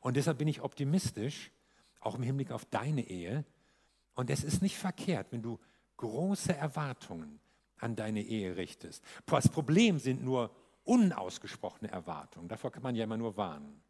Und 0.00 0.16
deshalb 0.16 0.38
bin 0.38 0.48
ich 0.48 0.62
optimistisch, 0.62 1.50
auch 2.00 2.14
im 2.14 2.22
Hinblick 2.22 2.52
auf 2.52 2.64
deine 2.64 3.08
Ehe. 3.08 3.44
Und 4.14 4.30
es 4.30 4.44
ist 4.44 4.62
nicht 4.62 4.78
verkehrt, 4.78 5.26
wenn 5.30 5.42
du 5.42 5.58
große 5.98 6.54
Erwartungen 6.54 7.40
an 7.76 7.96
deine 7.96 8.22
Ehe 8.22 8.56
richtest. 8.56 9.04
Das 9.26 9.48
Problem 9.48 9.98
sind 9.98 10.22
nur 10.22 10.54
unausgesprochene 10.84 11.90
Erwartungen. 11.90 12.48
Davor 12.48 12.70
kann 12.70 12.82
man 12.82 12.94
ja 12.94 13.04
immer 13.04 13.16
nur 13.16 13.36
warnen. 13.36 13.82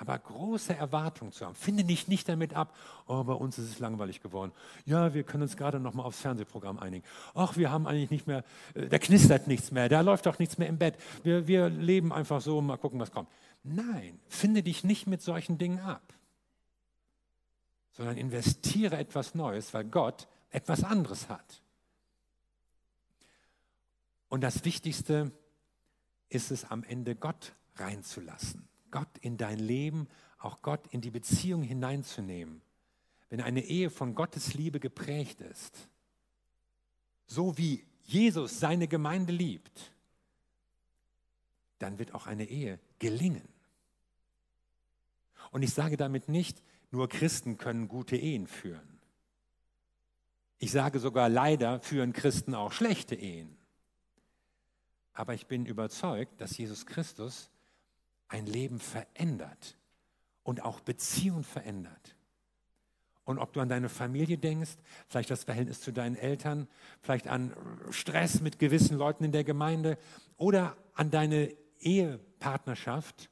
Aber 0.00 0.16
große 0.16 0.76
Erwartungen 0.76 1.32
zu 1.32 1.44
haben, 1.44 1.56
finde 1.56 1.82
dich 1.82 2.06
nicht 2.06 2.28
damit 2.28 2.54
ab, 2.54 2.72
oh, 3.08 3.24
bei 3.24 3.32
uns 3.32 3.58
ist 3.58 3.68
es 3.68 3.78
langweilig 3.80 4.20
geworden. 4.20 4.52
Ja, 4.84 5.12
wir 5.12 5.24
können 5.24 5.42
uns 5.42 5.56
gerade 5.56 5.80
noch 5.80 5.92
mal 5.92 6.04
aufs 6.04 6.20
Fernsehprogramm 6.20 6.78
einigen. 6.78 7.04
Ach, 7.34 7.56
wir 7.56 7.72
haben 7.72 7.88
eigentlich 7.88 8.10
nicht 8.10 8.28
mehr, 8.28 8.44
äh, 8.74 8.86
da 8.86 8.98
knistert 9.00 9.48
nichts 9.48 9.72
mehr, 9.72 9.88
da 9.88 10.00
läuft 10.02 10.28
auch 10.28 10.38
nichts 10.38 10.56
mehr 10.56 10.68
im 10.68 10.78
Bett. 10.78 10.96
Wir, 11.24 11.48
wir 11.48 11.68
leben 11.68 12.12
einfach 12.12 12.40
so, 12.40 12.60
mal 12.60 12.76
gucken, 12.76 13.00
was 13.00 13.10
kommt. 13.10 13.28
Nein, 13.64 14.20
finde 14.28 14.62
dich 14.62 14.84
nicht 14.84 15.08
mit 15.08 15.20
solchen 15.20 15.58
Dingen 15.58 15.80
ab, 15.80 16.14
sondern 17.90 18.16
investiere 18.16 18.96
etwas 18.98 19.34
Neues, 19.34 19.74
weil 19.74 19.84
Gott 19.84 20.28
etwas 20.50 20.84
anderes 20.84 21.28
hat. 21.28 21.60
Und 24.28 24.42
das 24.42 24.64
Wichtigste 24.64 25.32
ist 25.32 25.47
es 26.30 26.64
am 26.64 26.84
Ende, 26.84 27.14
Gott 27.14 27.54
reinzulassen, 27.76 28.68
Gott 28.90 29.18
in 29.20 29.36
dein 29.36 29.58
Leben, 29.58 30.08
auch 30.38 30.62
Gott 30.62 30.86
in 30.88 31.00
die 31.00 31.10
Beziehung 31.10 31.62
hineinzunehmen. 31.62 32.62
Wenn 33.30 33.40
eine 33.40 33.64
Ehe 33.64 33.90
von 33.90 34.14
Gottes 34.14 34.54
Liebe 34.54 34.80
geprägt 34.80 35.40
ist, 35.40 35.88
so 37.26 37.58
wie 37.58 37.84
Jesus 38.04 38.58
seine 38.58 38.88
Gemeinde 38.88 39.32
liebt, 39.32 39.92
dann 41.78 41.98
wird 41.98 42.14
auch 42.14 42.26
eine 42.26 42.48
Ehe 42.48 42.80
gelingen. 42.98 43.46
Und 45.50 45.62
ich 45.62 45.74
sage 45.74 45.96
damit 45.96 46.28
nicht, 46.28 46.62
nur 46.90 47.08
Christen 47.08 47.58
können 47.58 47.88
gute 47.88 48.16
Ehen 48.16 48.46
führen. 48.46 48.98
Ich 50.58 50.72
sage 50.72 50.98
sogar, 50.98 51.28
leider 51.28 51.80
führen 51.80 52.12
Christen 52.12 52.54
auch 52.54 52.72
schlechte 52.72 53.14
Ehen. 53.14 53.57
Aber 55.18 55.34
ich 55.34 55.48
bin 55.48 55.66
überzeugt, 55.66 56.40
dass 56.40 56.56
Jesus 56.56 56.86
Christus 56.86 57.50
ein 58.28 58.46
Leben 58.46 58.78
verändert 58.78 59.76
und 60.44 60.62
auch 60.62 60.78
Beziehungen 60.78 61.42
verändert. 61.42 62.14
Und 63.24 63.40
ob 63.40 63.52
du 63.52 63.58
an 63.58 63.68
deine 63.68 63.88
Familie 63.88 64.38
denkst, 64.38 64.76
vielleicht 65.08 65.32
das 65.32 65.42
Verhältnis 65.42 65.80
zu 65.80 65.92
deinen 65.92 66.14
Eltern, 66.14 66.68
vielleicht 67.02 67.26
an 67.26 67.52
Stress 67.90 68.40
mit 68.42 68.60
gewissen 68.60 68.96
Leuten 68.96 69.24
in 69.24 69.32
der 69.32 69.42
Gemeinde 69.42 69.98
oder 70.36 70.76
an 70.94 71.10
deine 71.10 71.52
Ehepartnerschaft, 71.80 73.28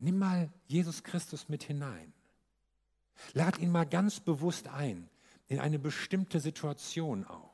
nimm 0.00 0.18
mal 0.18 0.52
Jesus 0.66 1.04
Christus 1.04 1.48
mit 1.48 1.62
hinein. 1.62 2.12
Lad 3.34 3.58
ihn 3.58 3.70
mal 3.70 3.86
ganz 3.86 4.18
bewusst 4.18 4.66
ein 4.66 5.08
in 5.46 5.60
eine 5.60 5.78
bestimmte 5.78 6.40
Situation 6.40 7.24
auch. 7.24 7.53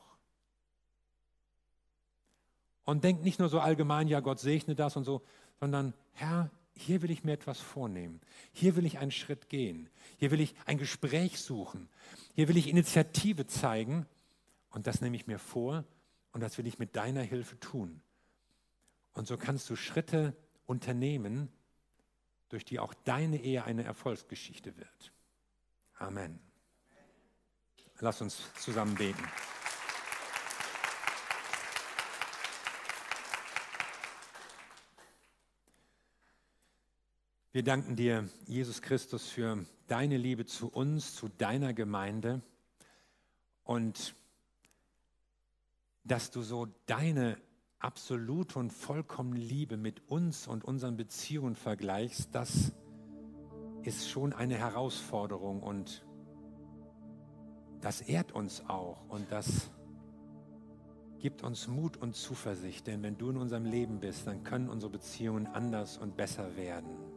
Und 2.90 3.04
denk 3.04 3.22
nicht 3.22 3.38
nur 3.38 3.48
so 3.48 3.60
allgemein, 3.60 4.08
ja, 4.08 4.18
Gott 4.18 4.40
segne 4.40 4.74
das 4.74 4.96
und 4.96 5.04
so, 5.04 5.22
sondern 5.60 5.94
Herr, 6.10 6.50
hier 6.74 7.02
will 7.02 7.12
ich 7.12 7.22
mir 7.22 7.34
etwas 7.34 7.60
vornehmen. 7.60 8.20
Hier 8.50 8.74
will 8.74 8.84
ich 8.84 8.98
einen 8.98 9.12
Schritt 9.12 9.48
gehen. 9.48 9.88
Hier 10.18 10.32
will 10.32 10.40
ich 10.40 10.56
ein 10.66 10.76
Gespräch 10.76 11.38
suchen. 11.38 11.88
Hier 12.34 12.48
will 12.48 12.56
ich 12.56 12.66
Initiative 12.66 13.46
zeigen. 13.46 14.06
Und 14.70 14.88
das 14.88 15.02
nehme 15.02 15.14
ich 15.14 15.28
mir 15.28 15.38
vor 15.38 15.84
und 16.32 16.40
das 16.40 16.58
will 16.58 16.66
ich 16.66 16.80
mit 16.80 16.96
deiner 16.96 17.22
Hilfe 17.22 17.60
tun. 17.60 18.02
Und 19.12 19.28
so 19.28 19.36
kannst 19.36 19.70
du 19.70 19.76
Schritte 19.76 20.34
unternehmen, 20.66 21.48
durch 22.48 22.64
die 22.64 22.80
auch 22.80 22.92
deine 23.04 23.40
Ehe 23.40 23.62
eine 23.62 23.84
Erfolgsgeschichte 23.84 24.76
wird. 24.76 25.12
Amen. 25.94 26.40
Lass 28.00 28.20
uns 28.20 28.42
zusammen 28.56 28.96
beten. 28.96 29.22
Wir 37.52 37.64
danken 37.64 37.96
dir, 37.96 38.28
Jesus 38.46 38.80
Christus, 38.80 39.26
für 39.26 39.66
deine 39.88 40.16
Liebe 40.18 40.46
zu 40.46 40.68
uns, 40.68 41.16
zu 41.16 41.28
deiner 41.28 41.74
Gemeinde 41.74 42.42
und 43.64 44.14
dass 46.04 46.30
du 46.30 46.42
so 46.42 46.68
deine 46.86 47.38
absolute 47.80 48.56
und 48.56 48.72
vollkommene 48.72 49.40
Liebe 49.40 49.76
mit 49.76 50.08
uns 50.08 50.46
und 50.46 50.64
unseren 50.64 50.96
Beziehungen 50.96 51.56
vergleichst, 51.56 52.32
das 52.32 52.70
ist 53.82 54.08
schon 54.08 54.32
eine 54.32 54.54
Herausforderung 54.54 55.60
und 55.60 56.06
das 57.80 58.00
ehrt 58.00 58.30
uns 58.30 58.62
auch 58.68 59.08
und 59.08 59.32
das 59.32 59.72
gibt 61.18 61.42
uns 61.42 61.66
Mut 61.66 61.96
und 61.96 62.14
Zuversicht, 62.14 62.86
denn 62.86 63.02
wenn 63.02 63.18
du 63.18 63.30
in 63.30 63.38
unserem 63.38 63.64
Leben 63.64 63.98
bist, 63.98 64.28
dann 64.28 64.44
können 64.44 64.68
unsere 64.68 64.92
Beziehungen 64.92 65.48
anders 65.48 65.98
und 65.98 66.16
besser 66.16 66.54
werden. 66.56 67.09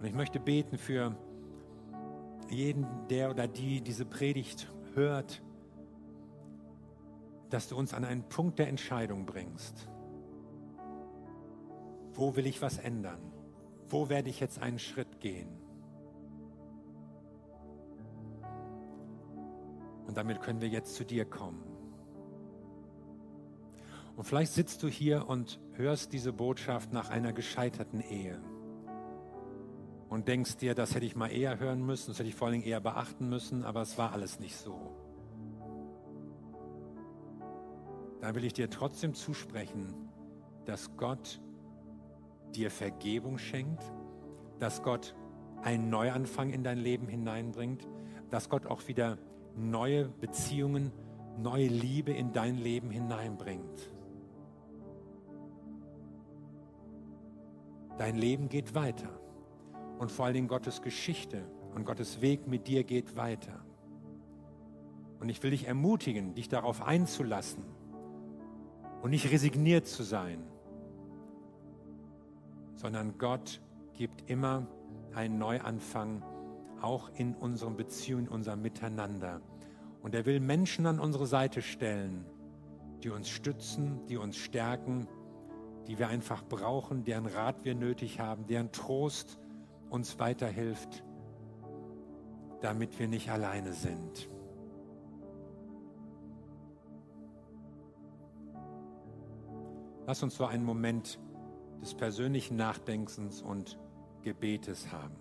Und 0.00 0.06
ich 0.06 0.14
möchte 0.14 0.40
beten 0.40 0.78
für 0.78 1.14
jeden, 2.48 2.86
der 3.10 3.30
oder 3.30 3.46
die 3.46 3.82
diese 3.82 4.06
Predigt 4.06 4.72
hört, 4.94 5.42
dass 7.50 7.68
du 7.68 7.76
uns 7.76 7.92
an 7.92 8.06
einen 8.06 8.22
Punkt 8.22 8.58
der 8.58 8.68
Entscheidung 8.68 9.26
bringst. 9.26 9.88
Wo 12.14 12.34
will 12.34 12.46
ich 12.46 12.62
was 12.62 12.78
ändern? 12.78 13.20
Wo 13.90 14.08
werde 14.08 14.30
ich 14.30 14.40
jetzt 14.40 14.58
einen 14.58 14.78
Schritt 14.78 15.20
gehen? 15.20 15.50
Und 20.06 20.16
damit 20.16 20.40
können 20.40 20.62
wir 20.62 20.68
jetzt 20.68 20.94
zu 20.94 21.04
dir 21.04 21.26
kommen. 21.26 21.62
Und 24.16 24.24
vielleicht 24.24 24.52
sitzt 24.52 24.82
du 24.82 24.88
hier 24.88 25.28
und 25.28 25.60
hörst 25.74 26.14
diese 26.14 26.32
Botschaft 26.32 26.90
nach 26.90 27.10
einer 27.10 27.34
gescheiterten 27.34 28.00
Ehe 28.00 28.40
und 30.10 30.26
denkst 30.26 30.56
dir, 30.56 30.74
das 30.74 30.94
hätte 30.94 31.06
ich 31.06 31.14
mal 31.14 31.28
eher 31.28 31.60
hören 31.60 31.86
müssen, 31.86 32.10
das 32.10 32.18
hätte 32.18 32.28
ich 32.28 32.34
vor 32.34 32.48
allen 32.48 32.60
Dingen 32.60 32.66
eher 32.66 32.80
beachten 32.80 33.28
müssen, 33.28 33.64
aber 33.64 33.80
es 33.80 33.96
war 33.96 34.12
alles 34.12 34.40
nicht 34.40 34.56
so. 34.56 34.76
Dann 38.20 38.34
will 38.34 38.44
ich 38.44 38.52
dir 38.52 38.68
trotzdem 38.68 39.14
zusprechen, 39.14 39.94
dass 40.66 40.96
Gott 40.96 41.40
dir 42.56 42.72
Vergebung 42.72 43.38
schenkt, 43.38 43.82
dass 44.58 44.82
Gott 44.82 45.14
einen 45.62 45.90
Neuanfang 45.90 46.50
in 46.50 46.64
dein 46.64 46.78
Leben 46.78 47.06
hineinbringt, 47.06 47.86
dass 48.30 48.48
Gott 48.48 48.66
auch 48.66 48.88
wieder 48.88 49.16
neue 49.56 50.08
Beziehungen, 50.08 50.90
neue 51.38 51.68
Liebe 51.68 52.12
in 52.12 52.32
dein 52.32 52.56
Leben 52.58 52.90
hineinbringt. 52.90 53.92
Dein 57.96 58.16
Leben 58.16 58.48
geht 58.48 58.74
weiter 58.74 59.20
und 60.00 60.10
vor 60.10 60.24
allen 60.24 60.32
Dingen 60.32 60.48
Gottes 60.48 60.80
Geschichte 60.80 61.44
und 61.74 61.84
Gottes 61.84 62.22
Weg 62.22 62.46
mit 62.46 62.66
dir 62.66 62.84
geht 62.84 63.16
weiter. 63.16 63.62
Und 65.20 65.28
ich 65.28 65.42
will 65.42 65.50
dich 65.50 65.68
ermutigen, 65.68 66.34
dich 66.34 66.48
darauf 66.48 66.80
einzulassen 66.80 67.62
und 69.02 69.10
nicht 69.10 69.30
resigniert 69.30 69.86
zu 69.86 70.02
sein, 70.02 70.42
sondern 72.76 73.18
Gott 73.18 73.60
gibt 73.92 74.30
immer 74.30 74.66
einen 75.14 75.36
Neuanfang, 75.36 76.22
auch 76.80 77.10
in 77.16 77.34
unseren 77.34 77.76
Beziehungen, 77.76 78.24
in 78.24 78.32
unserem 78.32 78.62
Miteinander. 78.62 79.42
Und 80.00 80.14
er 80.14 80.24
will 80.24 80.40
Menschen 80.40 80.86
an 80.86 80.98
unsere 80.98 81.26
Seite 81.26 81.60
stellen, 81.60 82.24
die 83.02 83.10
uns 83.10 83.28
stützen, 83.28 84.00
die 84.06 84.16
uns 84.16 84.38
stärken, 84.38 85.06
die 85.88 85.98
wir 85.98 86.08
einfach 86.08 86.42
brauchen, 86.42 87.04
deren 87.04 87.26
Rat 87.26 87.66
wir 87.66 87.74
nötig 87.74 88.18
haben, 88.18 88.46
deren 88.46 88.72
Trost 88.72 89.38
uns 89.90 90.18
weiterhilft, 90.18 91.04
damit 92.62 92.98
wir 92.98 93.08
nicht 93.08 93.30
alleine 93.30 93.72
sind. 93.72 94.30
Lass 100.06 100.22
uns 100.22 100.36
so 100.36 100.46
einen 100.46 100.64
Moment 100.64 101.20
des 101.80 101.94
persönlichen 101.94 102.56
Nachdenkens 102.56 103.42
und 103.42 103.78
Gebetes 104.22 104.90
haben. 104.90 105.16